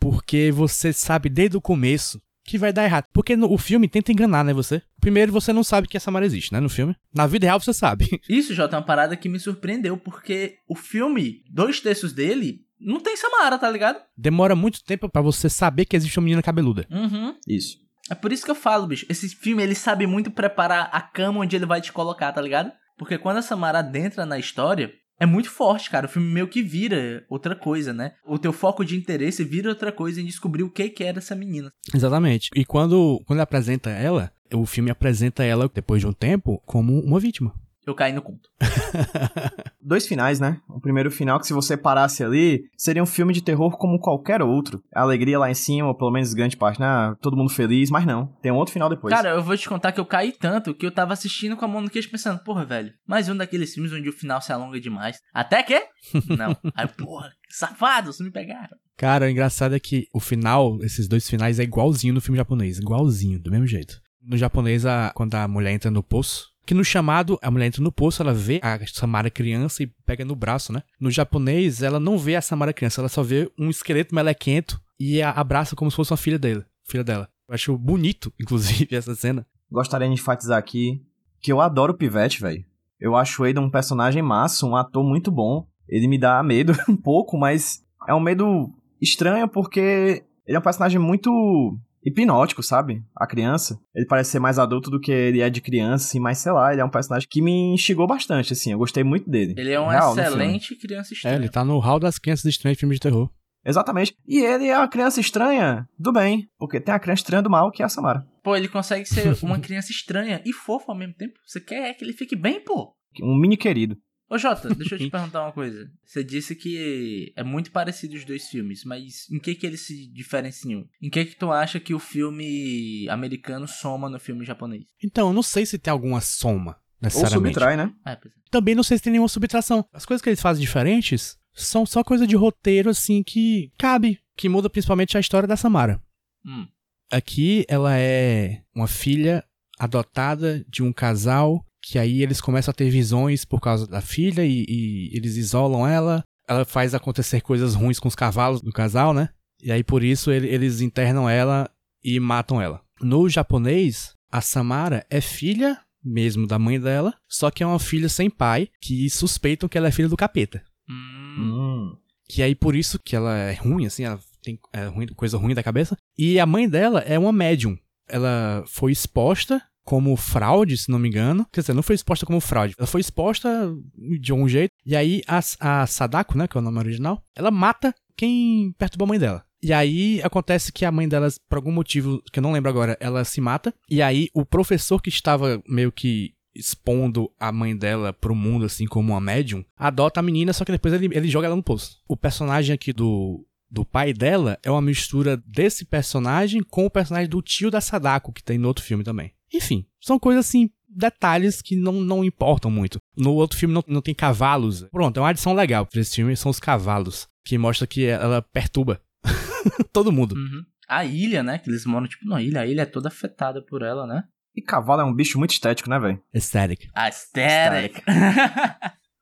[0.00, 3.06] Porque você sabe desde o começo que vai dar errado.
[3.12, 4.82] Porque no, o filme tenta enganar, né, você?
[5.00, 6.96] Primeiro, você não sabe que a Samara existe, né, no filme.
[7.14, 8.20] Na vida real, você sabe.
[8.28, 13.00] Isso, Jota, é uma parada que me surpreendeu, porque o filme, dois terços dele, não
[13.00, 14.00] tem Samara, tá ligado?
[14.16, 16.86] Demora muito tempo pra você saber que existe uma menina cabeluda.
[16.90, 17.34] Uhum.
[17.46, 17.78] Isso.
[18.10, 19.06] É por isso que eu falo, bicho.
[19.08, 22.72] Esse filme, ele sabe muito preparar a cama onde ele vai te colocar, tá ligado?
[22.98, 26.06] Porque quando a Samara adentra na história, é muito forte, cara.
[26.06, 28.12] O filme meio que vira outra coisa, né?
[28.26, 31.34] O teu foco de interesse vira outra coisa em descobrir o que que era essa
[31.34, 31.72] menina.
[31.94, 32.50] Exatamente.
[32.54, 37.00] E quando, quando ele apresenta ela, o filme apresenta ela, depois de um tempo, como
[37.00, 37.54] uma vítima.
[37.86, 38.48] Eu caí no conto.
[39.80, 40.60] Dois finais, né?
[40.68, 44.40] O primeiro final, que se você parasse ali, seria um filme de terror como qualquer
[44.42, 44.82] outro.
[44.94, 47.14] A alegria lá em cima, ou pelo menos grande parte, né?
[47.20, 48.26] Todo mundo feliz, mas não.
[48.40, 49.12] Tem um outro final depois.
[49.12, 51.68] Cara, eu vou te contar que eu caí tanto que eu tava assistindo com a
[51.68, 54.80] mão no queixo pensando, porra, velho, mais um daqueles filmes onde o final se alonga
[54.80, 55.18] demais.
[55.34, 55.80] Até que?
[56.38, 56.56] Não.
[56.76, 58.76] Aí, porra, safados, me pegaram.
[58.96, 62.78] Cara, o engraçado é que o final, esses dois finais, é igualzinho no filme japonês.
[62.78, 64.00] Igualzinho, do mesmo jeito.
[64.24, 67.82] No japonês, a- quando a mulher entra no poço, que no chamado, a mulher entra
[67.82, 70.82] no poço, ela vê a Samara criança e pega no braço, né?
[71.00, 75.20] No japonês, ela não vê a Samara criança, ela só vê um esqueleto melequento e
[75.20, 77.28] a abraça como se fosse uma filha dele, filha dela.
[77.48, 79.46] Eu acho bonito, inclusive, essa cena.
[79.70, 81.02] Gostaria de enfatizar aqui
[81.40, 82.64] que eu adoro o Pivete, velho.
[83.00, 85.66] Eu acho ele um personagem massa, um ator muito bom.
[85.88, 90.62] Ele me dá medo um pouco, mas é um medo estranho porque ele é um
[90.62, 93.02] personagem muito hipnótico, sabe?
[93.16, 93.78] A criança.
[93.94, 96.72] Ele parece ser mais adulto do que ele é de criança, assim, mas sei lá,
[96.72, 98.72] ele é um personagem que me instigou bastante, assim.
[98.72, 99.54] Eu gostei muito dele.
[99.56, 101.36] Ele é um Real, excelente criança É, estranha.
[101.36, 103.30] ele tá no hall das crianças estranhas de filme de terror.
[103.64, 104.14] Exatamente.
[104.26, 107.70] E ele é uma criança estranha do bem, porque tem a criança estranha do mal,
[107.70, 108.26] que é a Samara.
[108.42, 111.34] Pô, ele consegue ser uma criança estranha e fofa ao mesmo tempo.
[111.46, 112.92] Você quer que ele fique bem, pô?
[113.22, 113.96] Um mini querido.
[114.32, 115.92] Ô Jota, deixa eu te perguntar uma coisa.
[116.06, 120.06] Você disse que é muito parecido os dois filmes, mas em que que eles se
[120.06, 120.88] diferenciam?
[121.02, 124.86] Em que que tu acha que o filme americano soma no filme japonês?
[125.04, 127.52] Então, eu não sei se tem alguma soma, Ou necessariamente.
[127.52, 127.92] subtrai, né?
[128.02, 128.38] Pois é.
[128.50, 129.84] Também não sei se tem nenhuma subtração.
[129.92, 134.18] As coisas que eles fazem diferentes são só coisa de roteiro, assim, que cabe.
[134.34, 136.02] Que muda principalmente a história da Samara.
[136.42, 136.66] Hum.
[137.10, 139.44] Aqui ela é uma filha
[139.78, 144.44] adotada de um casal que aí eles começam a ter visões por causa da filha
[144.44, 146.22] e, e eles isolam ela.
[146.48, 149.28] Ela faz acontecer coisas ruins com os cavalos do casal, né?
[149.62, 151.70] E aí por isso ele- eles internam ela
[152.02, 152.80] e matam ela.
[153.00, 158.08] No japonês, a Samara é filha mesmo da mãe dela, só que é uma filha
[158.08, 160.62] sem pai que suspeitam que ela é filha do capeta.
[160.88, 161.36] Hum.
[161.38, 161.96] Hum.
[162.28, 165.54] Que aí por isso que ela é ruim, assim, ela tem é, ruim- coisa ruim
[165.54, 165.96] da cabeça.
[166.18, 167.78] E a mãe dela é uma médium.
[168.08, 171.46] Ela foi exposta como fraude, se não me engano.
[171.52, 172.74] Quer dizer, não foi exposta como fraude.
[172.78, 173.74] Ela foi exposta
[174.20, 174.70] de algum jeito.
[174.84, 179.04] E aí a, a Sadako, né, que é o nome original, ela mata quem perturba
[179.04, 179.44] a mãe dela.
[179.62, 182.96] E aí acontece que a mãe dela, por algum motivo que eu não lembro agora,
[183.00, 183.72] ela se mata.
[183.88, 188.86] E aí o professor que estava meio que expondo a mãe dela pro mundo, assim,
[188.86, 191.98] como uma médium, adota a menina, só que depois ele, ele joga ela no poço.
[192.08, 197.28] O personagem aqui do, do pai dela é uma mistura desse personagem com o personagem
[197.28, 199.32] do tio da Sadako, que tem no outro filme também.
[199.52, 202.98] Enfim, são coisas assim, detalhes que não, não importam muito.
[203.16, 204.84] No outro filme não, não tem cavalos.
[204.90, 208.40] Pronto, é uma adição legal pra esse filme, são os cavalos, que mostra que ela
[208.42, 209.00] perturba
[209.92, 210.34] todo mundo.
[210.34, 210.64] Uhum.
[210.88, 211.58] A ilha, né?
[211.58, 212.60] Que eles moram tipo numa ilha.
[212.60, 214.24] A ilha é toda afetada por ela, né?
[214.54, 216.20] E cavalo é um bicho muito estético, né, velho?
[216.34, 216.88] Aesthetic.
[216.94, 218.02] Aesthetic.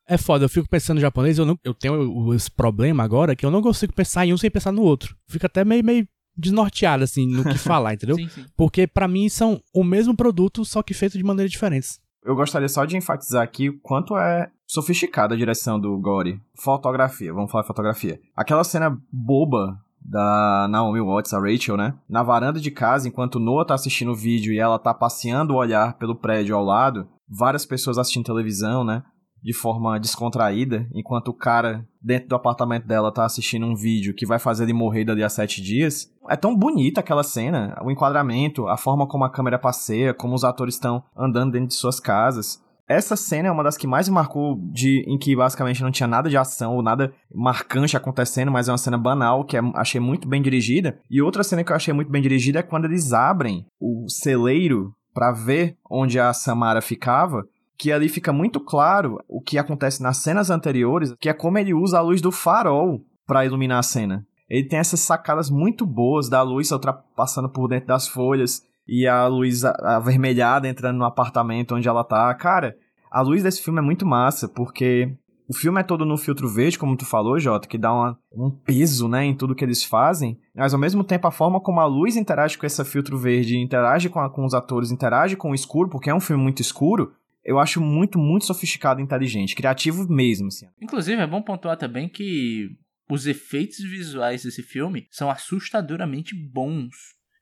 [0.09, 3.37] É foda, eu fico pensando em japonês, eu, não, eu tenho o- esse problema agora
[3.37, 5.17] que eu não consigo pensar em um sem pensar no outro.
[5.29, 6.09] Fico até meio, meio
[6.41, 8.17] desnorteado, assim, no que falar, entendeu?
[8.17, 8.45] sim, sim.
[8.57, 12.01] Porque pra mim são o mesmo produto, só que feito de maneiras diferentes.
[12.25, 16.41] Eu gostaria só de enfatizar aqui o quanto é sofisticada a direção do Gore.
[16.55, 18.21] Fotografia, vamos falar de fotografia.
[18.37, 21.95] Aquela cena boba da Naomi Watts, a Rachel, né?
[22.09, 25.57] Na varanda de casa, enquanto Noah tá assistindo o vídeo e ela tá passeando o
[25.57, 29.03] olhar pelo prédio ao lado, várias pessoas assistindo televisão, né?
[29.43, 34.27] De forma descontraída, enquanto o cara dentro do apartamento dela tá assistindo um vídeo que
[34.27, 36.13] vai fazer ele morrer dali a sete dias.
[36.29, 40.45] É tão bonita aquela cena, o enquadramento, a forma como a câmera passeia, como os
[40.45, 42.63] atores estão andando dentro de suas casas.
[42.91, 46.09] Essa cena é uma das que mais me marcou de em que basicamente não tinha
[46.09, 50.01] nada de ação ou nada marcante acontecendo, mas é uma cena banal que é, achei
[50.01, 50.99] muito bem dirigida.
[51.09, 54.93] E outra cena que eu achei muito bem dirigida é quando eles abrem o celeiro
[55.15, 57.45] para ver onde a Samara ficava,
[57.81, 61.73] que ali fica muito claro o que acontece nas cenas anteriores, que é como ele
[61.73, 64.27] usa a luz do farol para iluminar a cena.
[64.51, 69.27] Ele tem essas sacadas muito boas da luz ultrapassando por dentro das folhas, e a
[69.27, 72.35] luz avermelhada entrando no apartamento onde ela tá.
[72.35, 72.77] Cara,
[73.11, 75.17] a luz desse filme é muito massa, porque
[75.49, 78.51] o filme é todo no filtro verde, como tu falou, Jota, que dá uma, um
[78.51, 81.87] peso, né, em tudo que eles fazem, mas ao mesmo tempo a forma como a
[81.87, 85.55] luz interage com esse filtro verde, interage com, a, com os atores, interage com o
[85.55, 87.13] escuro, porque é um filme muito escuro,
[87.45, 90.67] eu acho muito, muito sofisticado e inteligente, criativo mesmo, assim.
[90.81, 92.69] Inclusive, é bom pontuar também que
[93.09, 96.95] os efeitos visuais desse filme são assustadoramente bons,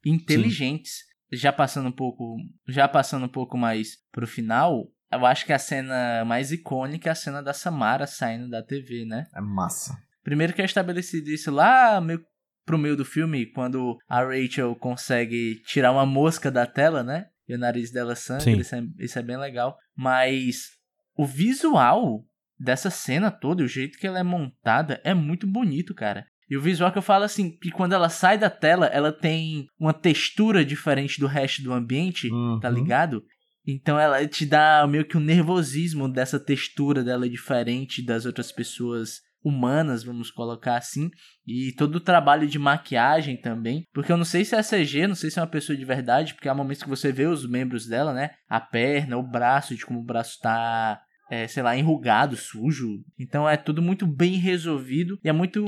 [0.04, 0.92] inteligentes.
[0.92, 5.52] Sim já passando um pouco, já passando um pouco mais pro final, eu acho que
[5.52, 9.26] a cena mais icônica é a cena da Samara saindo da TV, né?
[9.34, 9.96] É massa.
[10.22, 12.22] Primeiro que é estabelecido isso lá meio
[12.64, 17.26] pro meio do filme, quando a Rachel consegue tirar uma mosca da tela, né?
[17.48, 19.76] E o nariz dela sangra, isso é, isso é bem legal.
[19.96, 20.70] Mas
[21.16, 22.24] o visual
[22.58, 26.26] dessa cena toda, o jeito que ela é montada, é muito bonito, cara.
[26.50, 29.66] E o visual que eu falo assim, que quando ela sai da tela, ela tem
[29.78, 32.58] uma textura diferente do resto do ambiente, uhum.
[32.58, 33.22] tá ligado?
[33.66, 39.20] Então ela te dá meio que um nervosismo dessa textura dela diferente das outras pessoas
[39.42, 41.10] humanas, vamos colocar assim,
[41.46, 45.14] e todo o trabalho de maquiagem também, porque eu não sei se é CG, não
[45.14, 47.86] sei se é uma pessoa de verdade, porque há momentos que você vê os membros
[47.86, 52.36] dela, né, a perna, o braço, de como o braço tá é, sei lá, enrugado,
[52.36, 53.04] sujo.
[53.18, 55.64] Então é tudo muito bem resolvido e é muito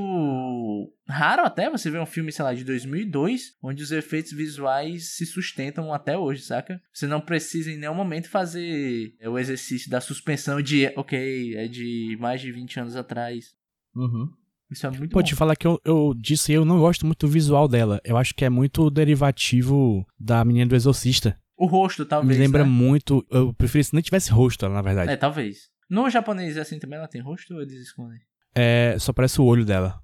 [1.07, 5.27] raro até você ver um filme, sei lá, de 2002, onde os efeitos visuais se
[5.27, 6.81] sustentam até hoje, saca?
[6.93, 12.17] Você não precisa em nenhum momento fazer o exercício da suspensão de, ok, é de
[12.19, 13.60] mais de 20 anos atrás.
[13.95, 14.29] Uhum.
[14.71, 15.25] Isso é muito Pô, bom.
[15.25, 18.01] te falar que eu, eu disse eu não gosto muito do visual dela.
[18.05, 21.37] Eu acho que é muito derivativo da menina do Exorcista.
[21.57, 22.39] O rosto, talvez.
[22.39, 22.71] Me lembra né?
[22.71, 23.27] muito.
[23.31, 25.11] Eu preferia se não tivesse rosto, na verdade.
[25.11, 25.69] É, talvez.
[25.91, 28.21] No japonês assim também ela tem rosto ou eles escondem?
[28.55, 30.01] É, só parece o olho dela.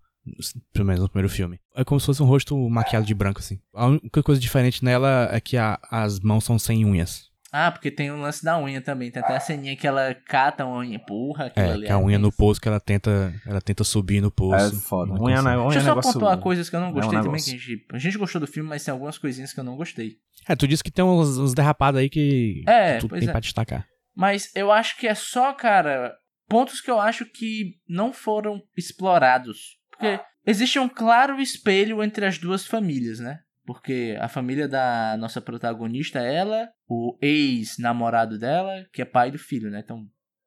[0.73, 1.61] Pelo menos no primeiro filme.
[1.75, 3.61] É como se fosse um rosto maquiado de branco, assim.
[3.73, 7.26] A única coisa diferente nela é que a, as mãos são sem unhas.
[7.53, 9.11] Ah, porque tem o lance da unha também.
[9.11, 11.53] Tem até a ceninha que ela cata a unha, porra.
[11.55, 14.77] É, ali que a unha no poço que ela tenta, ela tenta subir no poço.
[14.77, 15.13] É foda.
[15.13, 16.13] Unha, unha Deixa eu é só negócio...
[16.13, 17.43] pontuar coisas que eu não é um gostei também.
[17.43, 19.77] Que a, gente, a gente gostou do filme, mas tem algumas coisinhas que eu não
[19.77, 20.17] gostei.
[20.49, 23.31] É, tu disse que tem uns, uns derrapados aí que, É, que tu tem é.
[23.31, 23.87] pra destacar.
[24.15, 26.15] Mas eu acho que é só, cara,
[26.49, 29.77] pontos que eu acho que não foram explorados.
[29.91, 33.39] Porque existe um claro espelho entre as duas famílias, né?
[33.67, 39.39] Porque a família da nossa protagonista é ela, o ex-namorado dela, que é pai do
[39.39, 39.81] filho, né?
[39.85, 40.07] Então,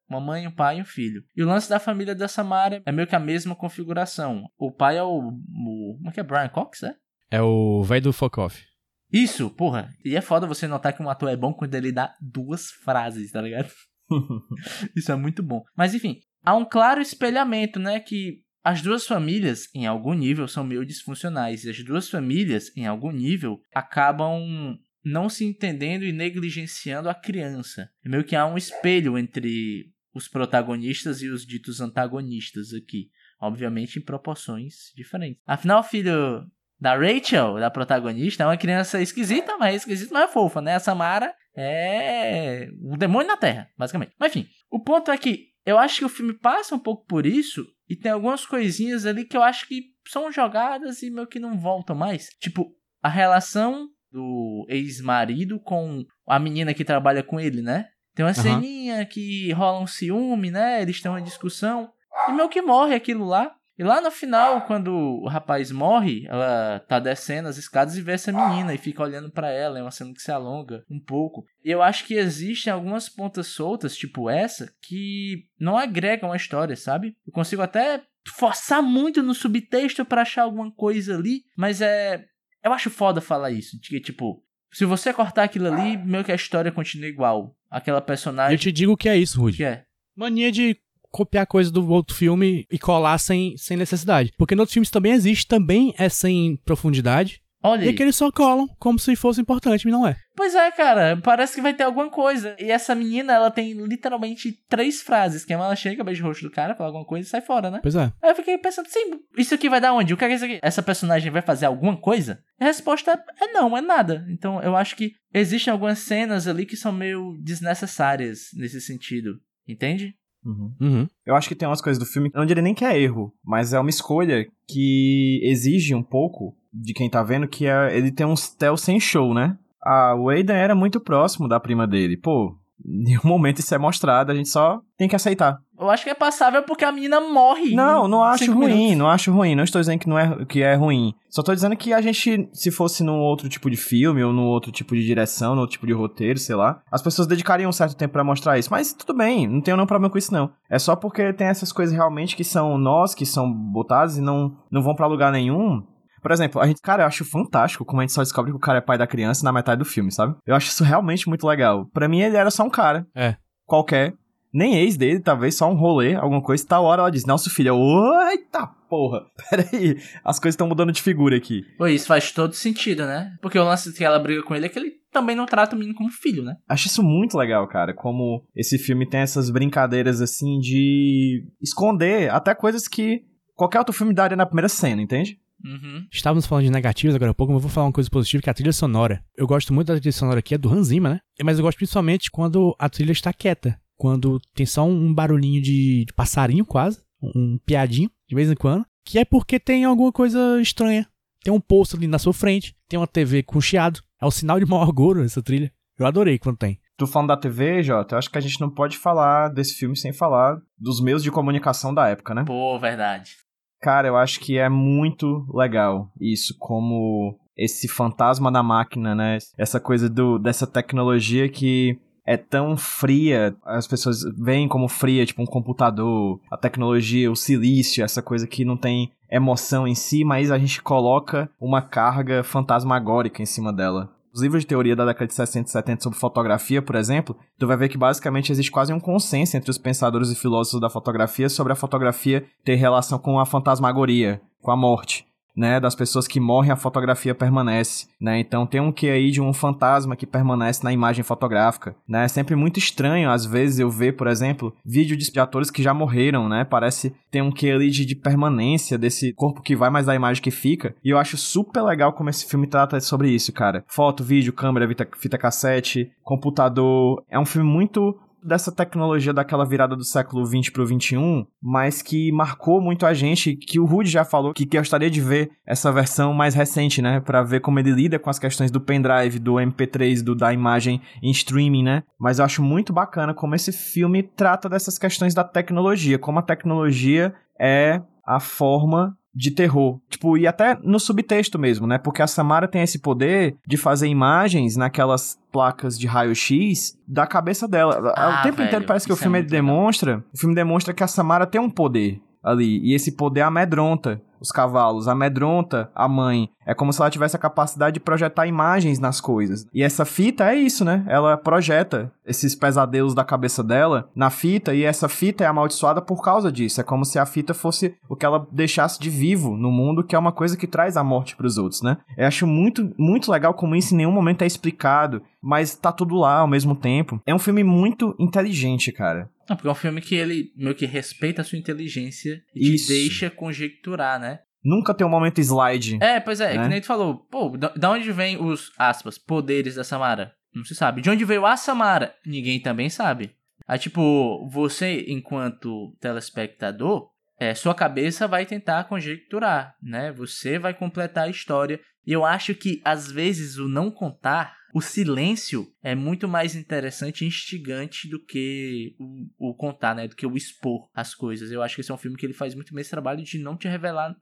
[0.10, 1.24] uma mãe, um pai e um filho.
[1.36, 4.46] E o lance da família da Samara é meio que a mesma configuração.
[4.58, 5.20] O pai é o.
[5.20, 6.24] o como é que é?
[6.24, 6.96] Brian Cox, né?
[7.30, 8.66] É o velho do fuck off.
[9.12, 9.90] Isso, porra.
[10.04, 13.32] E é foda você notar que um ator é bom quando ele dá duas frases,
[13.32, 13.70] tá ligado?
[14.96, 15.64] Isso é muito bom.
[15.76, 18.00] Mas enfim, há um claro espelhamento, né?
[18.00, 21.64] Que as duas famílias, em algum nível, são meio disfuncionais.
[21.64, 27.90] E as duas famílias, em algum nível, acabam não se entendendo e negligenciando a criança.
[28.04, 33.10] É meio que há um espelho entre os protagonistas e os ditos antagonistas aqui.
[33.42, 35.42] Obviamente em proporções diferentes.
[35.48, 36.46] Afinal, filho
[36.80, 40.76] da Rachel, da protagonista, é uma criança esquisita, mas esquisita, mas é fofa, né?
[40.76, 44.14] A Samara é o demônio na Terra, basicamente.
[44.20, 47.26] Mas enfim, o ponto é que eu acho que o filme passa um pouco por
[47.26, 51.40] isso e tem algumas coisinhas ali que eu acho que são jogadas e meio que
[51.40, 52.30] não voltam mais.
[52.40, 57.88] Tipo, a relação do ex-marido com a menina que trabalha com ele, né?
[58.16, 58.42] Tem uma Aham.
[58.42, 60.82] ceninha que rola um ciúme, né?
[60.82, 61.92] Eles têm uma discussão
[62.28, 63.56] e meio que morre aquilo lá.
[63.80, 68.12] E lá no final, quando o rapaz morre, ela tá descendo as escadas e vê
[68.12, 69.80] essa menina e fica olhando pra ela.
[69.80, 71.46] É uma cena que se alonga um pouco.
[71.64, 76.76] E eu acho que existem algumas pontas soltas, tipo essa, que não agregam a história,
[76.76, 77.16] sabe?
[77.26, 82.26] Eu consigo até forçar muito no subtexto pra achar alguma coisa ali, mas é.
[82.62, 83.80] Eu acho foda falar isso.
[83.82, 87.56] Que, tipo, Se você cortar aquilo ali, meio que a história continua igual.
[87.72, 88.56] Aquela personagem.
[88.56, 89.56] Eu te digo que é isso, Rudy.
[89.56, 89.86] que é.
[90.18, 90.76] Mania de
[91.12, 94.32] copiar coisa do outro filme e colar sem, sem necessidade.
[94.38, 97.42] Porque nos outros filmes também existe, também é sem profundidade.
[97.62, 97.94] Olha E aí.
[97.94, 100.16] aqui eles só colam como se fosse importante, mas não é.
[100.34, 102.56] Pois é, cara, parece que vai ter alguma coisa.
[102.58, 106.44] E essa menina, ela tem literalmente três frases, que é ela chega, beija o rosto
[106.44, 107.80] do cara, fala alguma coisa e sai fora, né?
[107.82, 108.14] Pois é.
[108.24, 110.14] Aí eu fiquei pensando, sim, isso aqui vai dar onde?
[110.14, 110.58] O que é isso aqui?
[110.62, 112.40] Essa personagem vai fazer alguma coisa?
[112.62, 114.26] A resposta é não, é nada.
[114.30, 119.34] Então eu acho que existem algumas cenas ali que são meio desnecessárias nesse sentido.
[119.68, 120.14] Entende?
[120.44, 120.74] Uhum.
[120.80, 121.08] Uhum.
[121.26, 123.74] Eu acho que tem umas coisas do filme, não diria nem que é erro, mas
[123.74, 128.26] é uma escolha que exige um pouco de quem tá vendo, que é ele tem
[128.26, 129.58] um tel sem show, né?
[129.82, 132.18] A Waden era muito próximo da prima dele.
[132.18, 135.60] Pô, nenhum momento isso é mostrado, a gente só tem que aceitar.
[135.80, 137.74] Eu acho que é passável porque a menina morre.
[137.74, 138.98] Não, não acho ruim, minutos.
[138.98, 139.56] não acho ruim.
[139.56, 141.14] Não estou dizendo que, não é, que é ruim.
[141.30, 144.46] Só tô dizendo que a gente, se fosse num outro tipo de filme, ou num
[144.46, 147.74] outro tipo de direção, num outro tipo de roteiro, sei lá, as pessoas dedicariam um
[147.74, 148.70] certo tempo pra mostrar isso.
[148.70, 150.52] Mas tudo bem, não tenho nenhum problema com isso, não.
[150.70, 154.58] É só porque tem essas coisas realmente que são nós, que são botadas e não,
[154.70, 155.82] não vão pra lugar nenhum.
[156.22, 158.62] Por exemplo, a gente, cara, eu acho fantástico como a gente só descobre que o
[158.62, 160.36] cara é pai da criança na metade do filme, sabe?
[160.46, 161.88] Eu acho isso realmente muito legal.
[161.94, 163.06] Pra mim, ele era só um cara.
[163.16, 163.36] É.
[163.66, 164.14] Qualquer.
[164.52, 166.66] Nem ex dele, talvez só um rolê, alguma coisa.
[166.66, 169.22] Tal hora ela diz, nosso filho, eu, eita porra.
[169.50, 171.62] Peraí, as coisas estão mudando de figura aqui.
[171.78, 173.32] Pô, isso faz todo sentido, né?
[173.42, 175.80] Porque o lance que ela briga com ele é que ele também não trata o
[175.80, 176.56] menino como filho, né?
[176.68, 177.94] Acho isso muito legal, cara.
[177.94, 183.22] Como esse filme tem essas brincadeiras assim de esconder até coisas que
[183.56, 185.38] qualquer outro filme daria na primeira cena, entende?
[185.64, 186.08] Uhum.
[186.12, 188.50] Estávamos falando de negativos agora há pouco, mas eu vou falar uma coisa positiva, que
[188.50, 189.24] é a trilha sonora.
[189.36, 191.20] Eu gosto muito da trilha sonora aqui, é do Hans Zimmer, né?
[191.44, 193.80] Mas eu gosto principalmente quando a trilha está quieta.
[193.98, 198.86] Quando tem só um barulhinho de, de passarinho quase, um piadinho, de vez em quando.
[199.06, 201.06] Que é porque tem alguma coisa estranha.
[201.44, 204.02] Tem um posto ali na sua frente, tem uma TV com chiado.
[204.22, 205.72] É um sinal de mau agouro essa trilha.
[205.98, 206.80] Eu adorei quando tem.
[206.98, 209.96] Tu falando da TV, Jota, eu acho que a gente não pode falar desse filme
[209.96, 212.44] sem falar dos meios de comunicação da época, né?
[212.46, 213.36] Pô, verdade.
[213.82, 219.38] Cara, eu acho que é muito legal isso, como esse fantasma da máquina, né?
[219.58, 225.42] Essa coisa do, dessa tecnologia que é tão fria, as pessoas veem como fria, tipo
[225.42, 230.52] um computador, a tecnologia, o silício, essa coisa que não tem emoção em si, mas
[230.52, 234.10] a gente coloca uma carga fantasmagórica em cima dela.
[234.34, 237.66] Os livros de teoria da década de 60 e 70 sobre fotografia, por exemplo, tu
[237.66, 241.50] vai ver que basicamente existe quase um consenso entre os pensadores e filósofos da fotografia
[241.50, 245.29] sobre a fotografia ter relação com a fantasmagoria, com a morte.
[245.56, 248.40] Né, das pessoas que morrem, a fotografia permanece, né?
[248.40, 252.24] Então tem um que aí de um fantasma que permanece na imagem fotográfica, né?
[252.24, 255.94] É sempre muito estranho, às vezes eu ver, por exemplo, vídeo de atores que já
[255.94, 256.64] morreram, né?
[256.64, 260.42] Parece ter um que ali de, de permanência desse corpo que vai, mas da imagem
[260.42, 260.96] que fica.
[261.04, 263.84] E eu acho super legal como esse filme trata sobre isso, cara.
[263.88, 267.24] Foto, vídeo, câmera, fita, fita cassete, computador.
[267.30, 272.32] É um filme muito dessa tecnologia daquela virada do século 20 pro 21, mas que
[272.32, 276.34] marcou muito a gente, que o Rudy já falou que gostaria de ver essa versão
[276.34, 280.24] mais recente, né, para ver como ele lida com as questões do pendrive, do MP3,
[280.24, 282.04] do da imagem em streaming, né?
[282.20, 286.44] Mas eu acho muito bacana como esse filme trata dessas questões da tecnologia, como a
[286.44, 290.00] tecnologia é a forma de terror.
[290.10, 291.98] Tipo, e até no subtexto mesmo, né?
[291.98, 297.68] Porque a Samara tem esse poder de fazer imagens naquelas placas de raio-x da cabeça
[297.68, 298.14] dela.
[298.16, 299.52] Ah, o tempo velho, inteiro parece que o é filme legal.
[299.52, 304.22] demonstra, o filme demonstra que a Samara tem um poder ali, e esse poder amedronta
[304.40, 306.50] os cavalos, amedronta a mãe.
[306.66, 309.66] É como se ela tivesse a capacidade de projetar imagens nas coisas.
[309.74, 311.04] E essa fita é isso, né?
[311.08, 316.22] Ela projeta esses pesadelos da cabeça dela na fita e essa fita é amaldiçoada por
[316.22, 316.80] causa disso.
[316.80, 320.16] É como se a fita fosse o que ela deixasse de vivo no mundo, que
[320.16, 321.98] é uma coisa que traz a morte pros outros, né?
[322.16, 326.16] Eu acho muito, muito legal como isso em nenhum momento é explicado, mas tá tudo
[326.16, 327.22] lá ao mesmo tempo.
[327.26, 329.30] É um filme muito inteligente, cara.
[329.50, 332.88] Não, porque é um filme que ele meio que respeita a sua inteligência e Isso.
[332.88, 334.40] te deixa conjecturar, né?
[334.64, 335.98] Nunca tem um momento slide.
[336.02, 336.64] É, pois é, Né?
[336.64, 337.16] que nem tu falou.
[337.32, 340.34] Pô, da, da onde vem os, aspas, poderes da Samara?
[340.54, 341.02] Não se sabe.
[341.02, 342.14] De onde veio a Samara?
[342.26, 343.32] Ninguém também sabe.
[343.68, 350.12] Aí, tipo, você, enquanto telespectador, é, sua cabeça vai tentar conjecturar, né?
[350.12, 351.80] Você vai completar a história.
[352.06, 357.24] E eu acho que, às vezes, o não contar, o silêncio, é muito mais interessante
[357.24, 360.08] e instigante do que o, o contar, né?
[360.08, 361.50] Do que o expor as coisas.
[361.50, 363.40] Eu acho que esse é um filme que ele faz muito bem esse trabalho de
[363.40, 364.14] não te revelar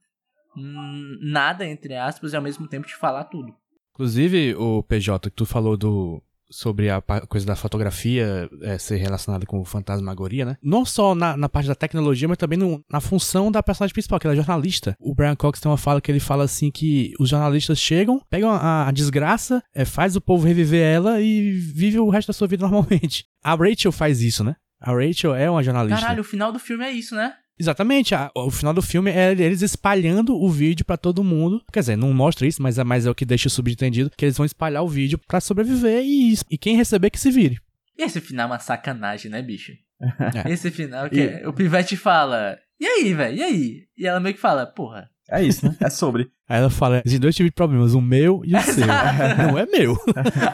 [1.21, 3.53] nada, entre aspas, e ao mesmo tempo te falar tudo.
[3.93, 9.45] Inclusive, o PJ, que tu falou do sobre a coisa da fotografia é, ser relacionada
[9.45, 10.57] com fantasmagoria, né?
[10.61, 14.19] Não só na, na parte da tecnologia, mas também no- na função da personagem principal,
[14.19, 14.95] que ela é jornalista.
[14.99, 18.49] O Brian Cox tem uma fala que ele fala assim que os jornalistas chegam, pegam
[18.49, 22.47] a, a desgraça, é, faz o povo reviver ela e vive o resto da sua
[22.47, 23.26] vida normalmente.
[23.43, 24.55] A Rachel faz isso, né?
[24.80, 25.99] A Rachel é uma jornalista.
[26.01, 27.34] Caralho, o final do filme é isso, né?
[27.60, 31.62] Exatamente, a- o final do filme é eles espalhando o vídeo pra todo mundo.
[31.72, 34.38] Quer dizer, não mostra isso, mas é, mas é o que deixa subentendido que eles
[34.38, 37.58] vão espalhar o vídeo pra sobreviver e, e quem receber que se vire.
[37.97, 39.72] E esse final é uma sacanagem, né, bicho?
[40.45, 40.51] É.
[40.51, 43.84] Esse final que é- o Pivete fala, e aí, velho, e aí?
[43.97, 45.76] E ela meio que fala, porra, É isso, né?
[45.80, 46.30] É sobre.
[46.47, 48.88] Aí ela fala: existem dois tipos de problemas, o meu e o seu.
[48.88, 49.97] não é meu.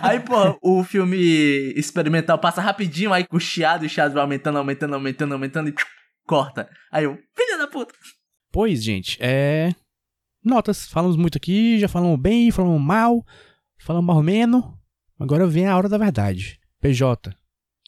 [0.01, 1.16] Aí, pô, o filme
[1.76, 5.74] experimental passa rapidinho, aí o chiado e o chiado vai aumentando, aumentando, aumentando, aumentando e
[6.26, 6.69] corta.
[6.91, 7.93] Aí eu, filha da puta.
[8.51, 9.74] Pois, gente, é.
[10.43, 10.88] Notas.
[10.88, 13.26] Falamos muito aqui, já falamos bem, falamos mal,
[13.80, 14.63] falamos mais ou menos.
[15.19, 16.59] Agora vem a hora da verdade.
[16.82, 17.34] PJ.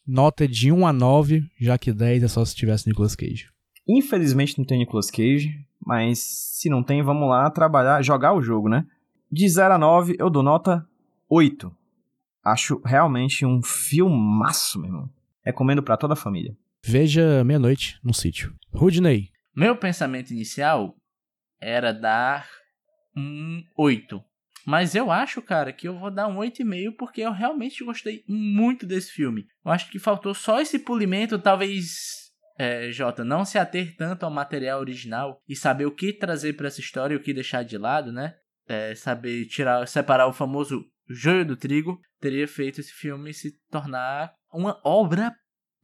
[0.07, 3.49] Nota de 1 a 9, já que 10 é só se tivesse Nicolas Cage.
[3.88, 8.69] Infelizmente não tem Nicolas Cage, mas se não tem, vamos lá trabalhar, jogar o jogo,
[8.69, 8.86] né?
[9.31, 10.88] De 0 a 9, eu dou nota
[11.29, 11.71] 8.
[12.43, 15.09] Acho realmente um filmaço, meu irmão.
[15.43, 16.55] Recomendo pra toda a família.
[16.88, 18.53] Veja meia-noite no sítio.
[18.71, 19.31] Rudney.
[19.55, 20.95] Meu pensamento inicial
[21.59, 22.47] era dar
[23.17, 24.23] um 8.
[24.67, 28.86] Mas eu acho, cara, que eu vou dar um 8,5 porque eu realmente gostei muito
[28.86, 29.47] desse filme.
[29.65, 34.31] Eu acho que faltou só esse polimento, talvez, é, Jota, não se ater tanto ao
[34.31, 37.79] material original e saber o que trazer pra essa história e o que deixar de
[37.79, 38.36] lado, né?
[38.67, 44.36] É, saber tirar, separar o famoso joio do trigo, teria feito esse filme se tornar
[44.53, 44.79] uma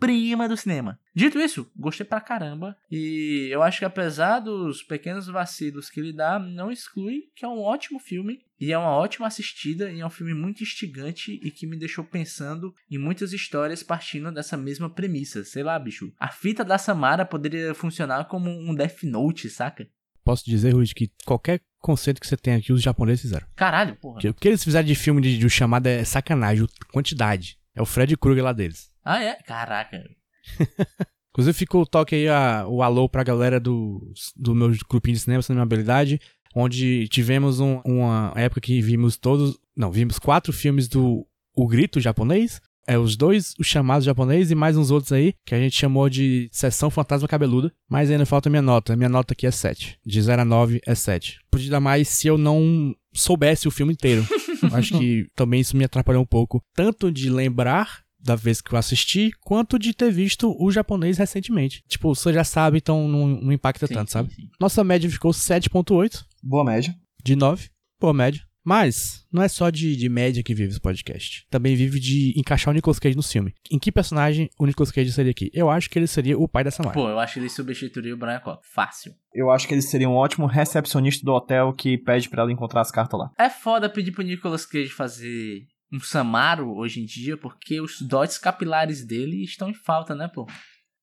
[0.01, 0.99] obra-prima do cinema.
[1.15, 2.75] Dito isso, gostei pra caramba.
[2.89, 7.47] E eu acho que apesar dos pequenos vacilos que ele dá, não exclui que é
[7.47, 8.39] um ótimo filme.
[8.59, 9.91] E é uma ótima assistida.
[9.91, 14.31] E é um filme muito instigante e que me deixou pensando em muitas histórias partindo
[14.31, 15.43] dessa mesma premissa.
[15.43, 16.11] Sei lá, bicho.
[16.19, 19.87] A fita da Samara poderia funcionar como um Death Note, saca?
[20.23, 23.47] Posso dizer, Rudy, que qualquer conceito que você tem aqui, os japoneses fizeram.
[23.55, 24.19] Caralho, porra.
[24.29, 27.57] O que eles fizeram de filme de, de chamada é sacanagem, quantidade.
[27.73, 28.90] É o Fred Krueger lá deles.
[29.03, 29.35] Ah, é?
[29.43, 30.01] Caraca.
[31.31, 35.21] Inclusive ficou o toque aí, a- o alô pra galera do, do meu grupinho de
[35.21, 36.19] cinema, Cinema Habilidade,
[36.53, 41.25] onde tivemos um- uma época que vimos todos, não, vimos quatro filmes do
[41.55, 45.55] O Grito japonês, é os dois, os chamados japonês e mais uns outros aí, que
[45.55, 49.47] a gente chamou de Sessão Fantasma Cabeluda, mas ainda falta minha nota, minha nota aqui
[49.47, 51.39] é 7, de 0 a 9 é 7.
[51.49, 54.25] Podia dar mais se eu não soubesse o filme inteiro.
[54.73, 58.77] Acho que também isso me atrapalhou um pouco, tanto de lembrar da vez que eu
[58.77, 61.83] assisti, quanto de ter visto o japonês recentemente.
[61.87, 64.33] Tipo, você já sabe, então não, não impacta Sim, tanto, sim, sabe?
[64.33, 64.49] sim.
[64.59, 66.93] Nossa média ficou 7.8 Boa média.
[67.23, 67.69] de 9,
[67.99, 68.41] boa média.
[68.63, 71.47] Mas, não é só de, de média que vive esse podcast.
[71.49, 73.55] Também vive de encaixar o Nicolas Cage no filme.
[73.71, 75.49] Em que personagem o Nicolas Cage seria aqui?
[75.51, 76.93] Eu acho que ele seria o pai da Samara.
[76.93, 78.67] Pô, eu acho que ele substituiria o Brian Cox.
[78.71, 79.13] Fácil.
[79.33, 82.81] Eu acho que ele seria um ótimo recepcionista do hotel que pede pra ela encontrar
[82.81, 83.31] as cartas lá.
[83.39, 88.37] É foda pedir pro Nicolas Cage fazer um Samaro hoje em dia, porque os dotes
[88.37, 90.47] capilares dele estão em falta, né, pô?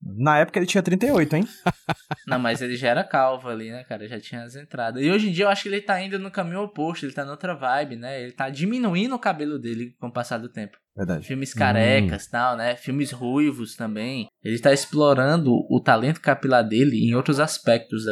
[0.00, 1.44] Na época ele tinha 38, hein?
[2.26, 4.06] Não, mas ele já era calvo ali, né, cara?
[4.06, 5.02] Já tinha as entradas.
[5.02, 7.24] E hoje em dia eu acho que ele tá indo no caminho oposto, ele tá
[7.24, 8.22] noutra vibe, né?
[8.22, 10.78] Ele tá diminuindo o cabelo dele com o passar do tempo.
[10.96, 11.26] Verdade.
[11.26, 12.76] Filmes carecas e tal, né?
[12.76, 14.28] Filmes ruivos também.
[14.42, 18.04] Ele tá explorando o talento capilar dele em outros aspectos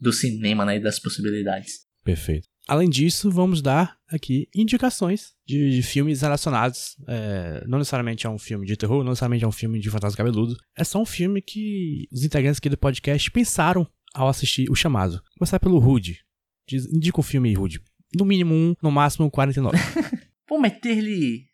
[0.00, 0.76] do cinema, né?
[0.76, 1.84] E das possibilidades.
[2.02, 2.48] Perfeito.
[2.66, 6.96] Além disso, vamos dar aqui indicações de, de filmes relacionados.
[7.06, 10.16] é, não necessariamente a um filme de terror, não necessariamente a um filme de fantasma
[10.16, 10.56] cabeludo.
[10.76, 15.12] É só um filme que os integrantes aqui do podcast pensaram ao assistir o chamado.
[15.12, 16.24] Vou começar pelo Rude.
[16.72, 17.82] Indica um filme aí, Rude.
[18.16, 19.76] No mínimo um, no máximo 49.
[20.48, 21.46] Vou meter-lhe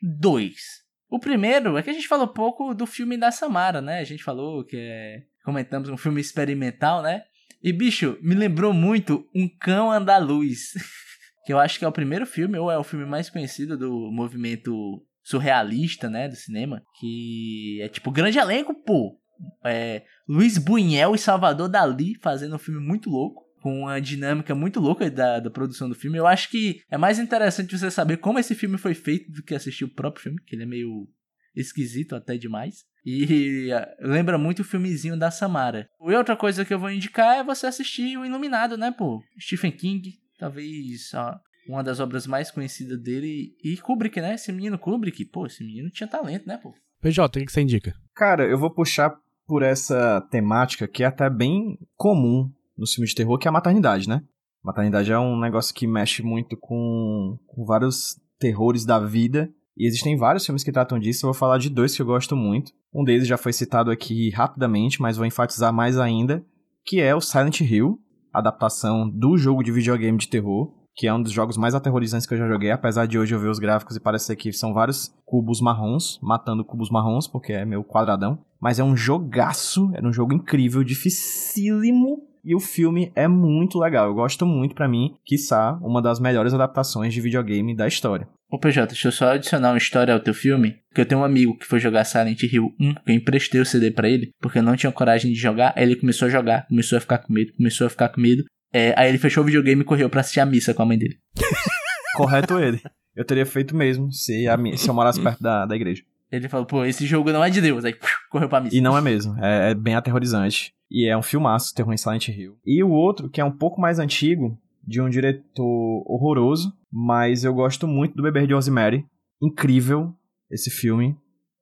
[0.00, 0.82] dois.
[1.08, 3.98] O primeiro é que a gente falou pouco do filme da Samara, né?
[3.98, 5.24] A gente falou que é.
[5.44, 7.24] Comentamos um filme experimental, né?
[7.62, 10.72] E, bicho, me lembrou muito Um Cão Andaluz.
[11.46, 14.10] que eu acho que é o primeiro filme, ou é o filme mais conhecido do
[14.10, 16.28] movimento surrealista, né?
[16.28, 16.82] Do cinema.
[16.98, 19.18] Que é tipo grande elenco, pô.
[19.64, 23.42] É, Luiz Buñuel e Salvador Dali fazendo um filme muito louco.
[23.60, 26.18] Com uma dinâmica muito louca da, da produção do filme.
[26.18, 29.54] Eu acho que é mais interessante você saber como esse filme foi feito do que
[29.54, 31.08] assistir o próprio filme, que ele é meio
[31.54, 32.84] esquisito até demais.
[33.04, 33.68] E
[34.00, 35.88] lembra muito o filmezinho da Samara.
[36.00, 39.20] E outra coisa que eu vou indicar é você assistir o Iluminado, né, pô?
[39.40, 41.36] Stephen King, talvez ó,
[41.68, 43.56] uma das obras mais conhecidas dele.
[43.62, 44.34] E Kubrick, né?
[44.34, 46.74] Esse menino Kubrick, pô, esse menino tinha talento, né, pô?
[47.00, 47.94] PJ, o que você indica?
[48.14, 49.12] Cara, eu vou puxar
[49.46, 52.48] por essa temática que é até bem comum
[52.78, 54.22] nos filmes de terror, que é a maternidade, né?
[54.62, 60.16] Maternidade é um negócio que mexe muito com, com vários terrores da vida E existem
[60.16, 62.72] vários filmes que tratam disso, eu vou falar de dois que eu gosto muito.
[62.94, 66.44] Um deles já foi citado aqui rapidamente, mas vou enfatizar mais ainda,
[66.84, 67.98] que é o Silent Hill,
[68.32, 72.34] adaptação do jogo de videogame de terror, que é um dos jogos mais aterrorizantes que
[72.34, 75.14] eu já joguei, apesar de hoje eu ver os gráficos e parecer que são vários
[75.24, 78.38] cubos marrons, matando cubos marrons, porque é meu quadradão.
[78.60, 84.06] Mas é um jogaço, é um jogo incrível, dificílimo, e o filme é muito legal.
[84.06, 88.28] Eu gosto muito, para mim, quiçá, uma das melhores adaptações de videogame da história.
[88.50, 90.76] Ô PJ, deixa eu só adicionar uma história ao teu filme.
[90.94, 93.64] Que eu tenho um amigo que foi jogar Silent Hill 1, que eu emprestei o
[93.64, 95.72] CD para ele, porque eu não tinha coragem de jogar.
[95.74, 98.44] Aí ele começou a jogar, começou a ficar com medo, começou a ficar com medo.
[98.72, 100.98] É, aí ele fechou o videogame e correu pra assistir a missa com a mãe
[100.98, 101.16] dele.
[102.16, 102.80] Correto ele.
[103.16, 106.02] Eu teria feito mesmo se, a, se eu morasse perto da, da igreja.
[106.32, 107.84] Ele falou, pô, esse jogo não é de Deus.
[107.84, 107.94] Aí
[108.30, 108.74] correu pra missa.
[108.74, 109.36] E não é mesmo.
[109.38, 110.72] É, é bem aterrorizante.
[110.90, 112.56] E é um filmaço, terror em Silent Hill.
[112.64, 117.52] E o outro, que é um pouco mais antigo, de um diretor horroroso, mas eu
[117.52, 119.04] gosto muito do Beber de Rosemary.
[119.42, 120.14] Incrível
[120.50, 121.16] esse filme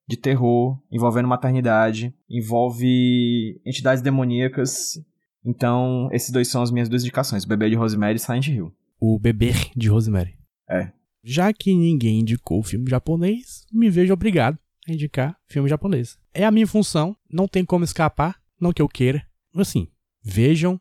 [0.08, 5.00] de terror, envolvendo maternidade, envolve entidades demoníacas.
[5.44, 8.72] Então, esses dois são as minhas duas indicações, Beber de Rosemary e Silent Hill.
[9.00, 10.36] O Beber de Rosemary.
[10.68, 10.92] É.
[11.22, 14.58] Já que ninguém indicou filme japonês, me vejo obrigado
[14.88, 16.18] a indicar filme japonês.
[16.32, 18.40] É a minha função, não tem como escapar.
[18.60, 19.26] Não que eu queira.
[19.54, 19.88] Assim,
[20.22, 20.80] vejam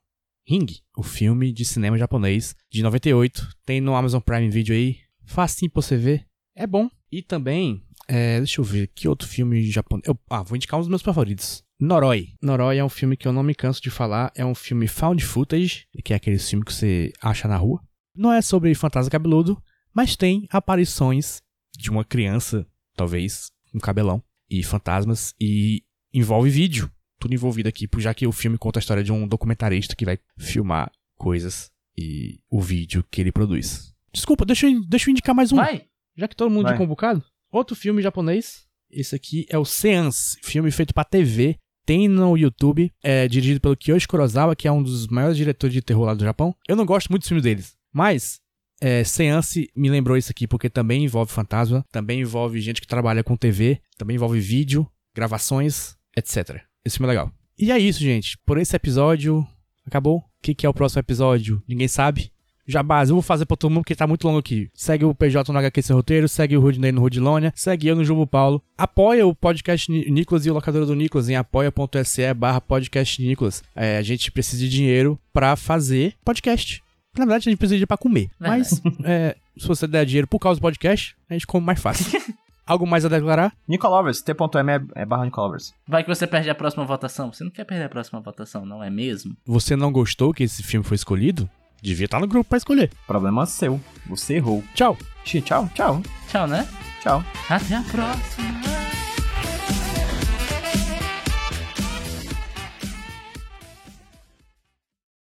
[0.50, 0.66] Ring,
[0.98, 3.50] o filme de cinema japonês de 98.
[3.64, 4.98] Tem no Amazon Prime Video aí.
[5.24, 6.26] Facinho pra você ver.
[6.56, 6.90] É bom.
[7.12, 10.08] E também, é, deixa eu ver, que outro filme japonês.
[10.08, 11.64] Eu, ah, vou indicar um dos meus favoritos.
[11.80, 12.34] Noroi.
[12.42, 14.32] Noroi é um filme que eu não me canso de falar.
[14.36, 17.82] É um filme found footage, que é aquele filme que você acha na rua.
[18.16, 19.62] Não é sobre fantasma cabeludo,
[20.00, 21.42] mas tem aparições
[21.78, 25.84] de uma criança, talvez, um cabelão, e fantasmas, e
[26.14, 26.90] envolve vídeo
[27.20, 30.18] tudo envolvido aqui, já que o filme conta a história de um documentarista que vai
[30.38, 33.94] filmar coisas e o vídeo que ele produz.
[34.14, 35.58] Desculpa, deixa eu, deixa eu indicar mais um.
[35.58, 35.86] Vai!
[36.16, 36.72] Já que todo mundo Vai.
[36.72, 37.22] indicou um bocado.
[37.52, 38.70] Outro filme japonês.
[38.90, 41.58] Esse aqui é o Seance, filme feito pra TV.
[41.86, 45.82] Tem no YouTube, é dirigido pelo Kiyoshi Kurosawa, que é um dos maiores diretores de
[45.82, 46.56] terror lá do Japão.
[46.70, 48.40] Eu não gosto muito dos filmes deles, mas
[48.82, 53.24] é, Seance me lembrou isso aqui, porque também envolve fantasma, também envolve gente que trabalha
[53.24, 56.62] com TV, também envolve vídeo, gravações, etc.
[56.86, 57.32] Esse filme é legal.
[57.58, 58.38] E é isso, gente.
[58.46, 59.46] Por esse episódio,
[59.86, 60.18] acabou.
[60.20, 61.62] O que, que é o próximo episódio?
[61.68, 62.32] Ninguém sabe.
[62.66, 64.70] Jabás, eu vou fazer pra todo mundo porque tá muito longo aqui.
[64.76, 68.06] Segue o PJ no HQ Sem Roteiro, segue o Rudney no Rudilônia, segue eu no
[68.06, 68.62] Juvo Paulo.
[68.78, 73.64] Apoia o podcast Ni- Nicolas e o locadora do Nicolas em apoia.se barra podcast Nicolas.
[73.76, 76.84] É, a gente precisa de dinheiro pra fazer podcast.
[77.18, 78.30] Na verdade, a gente precisa de dinheiro pra comer.
[78.40, 82.06] Mas, é, se você der dinheiro por causa do podcast, a gente come mais fácil.
[82.66, 83.52] Algo mais a declarar?
[83.68, 85.74] Nicolovers, t.m é, é barra Nicolovers.
[85.88, 87.34] Vai que você perde a próxima votação.
[87.34, 89.36] Você não quer perder a próxima votação, não é mesmo?
[89.44, 91.50] Você não gostou que esse filme foi escolhido?
[91.82, 92.92] Devia estar no grupo pra escolher.
[93.08, 93.82] Problema seu.
[94.08, 94.64] Você errou.
[94.76, 94.96] Tchau!
[95.24, 96.02] Tchau, tchau.
[96.28, 96.68] Tchau, né?
[97.02, 97.24] Tchau.
[97.50, 98.89] Até a próxima.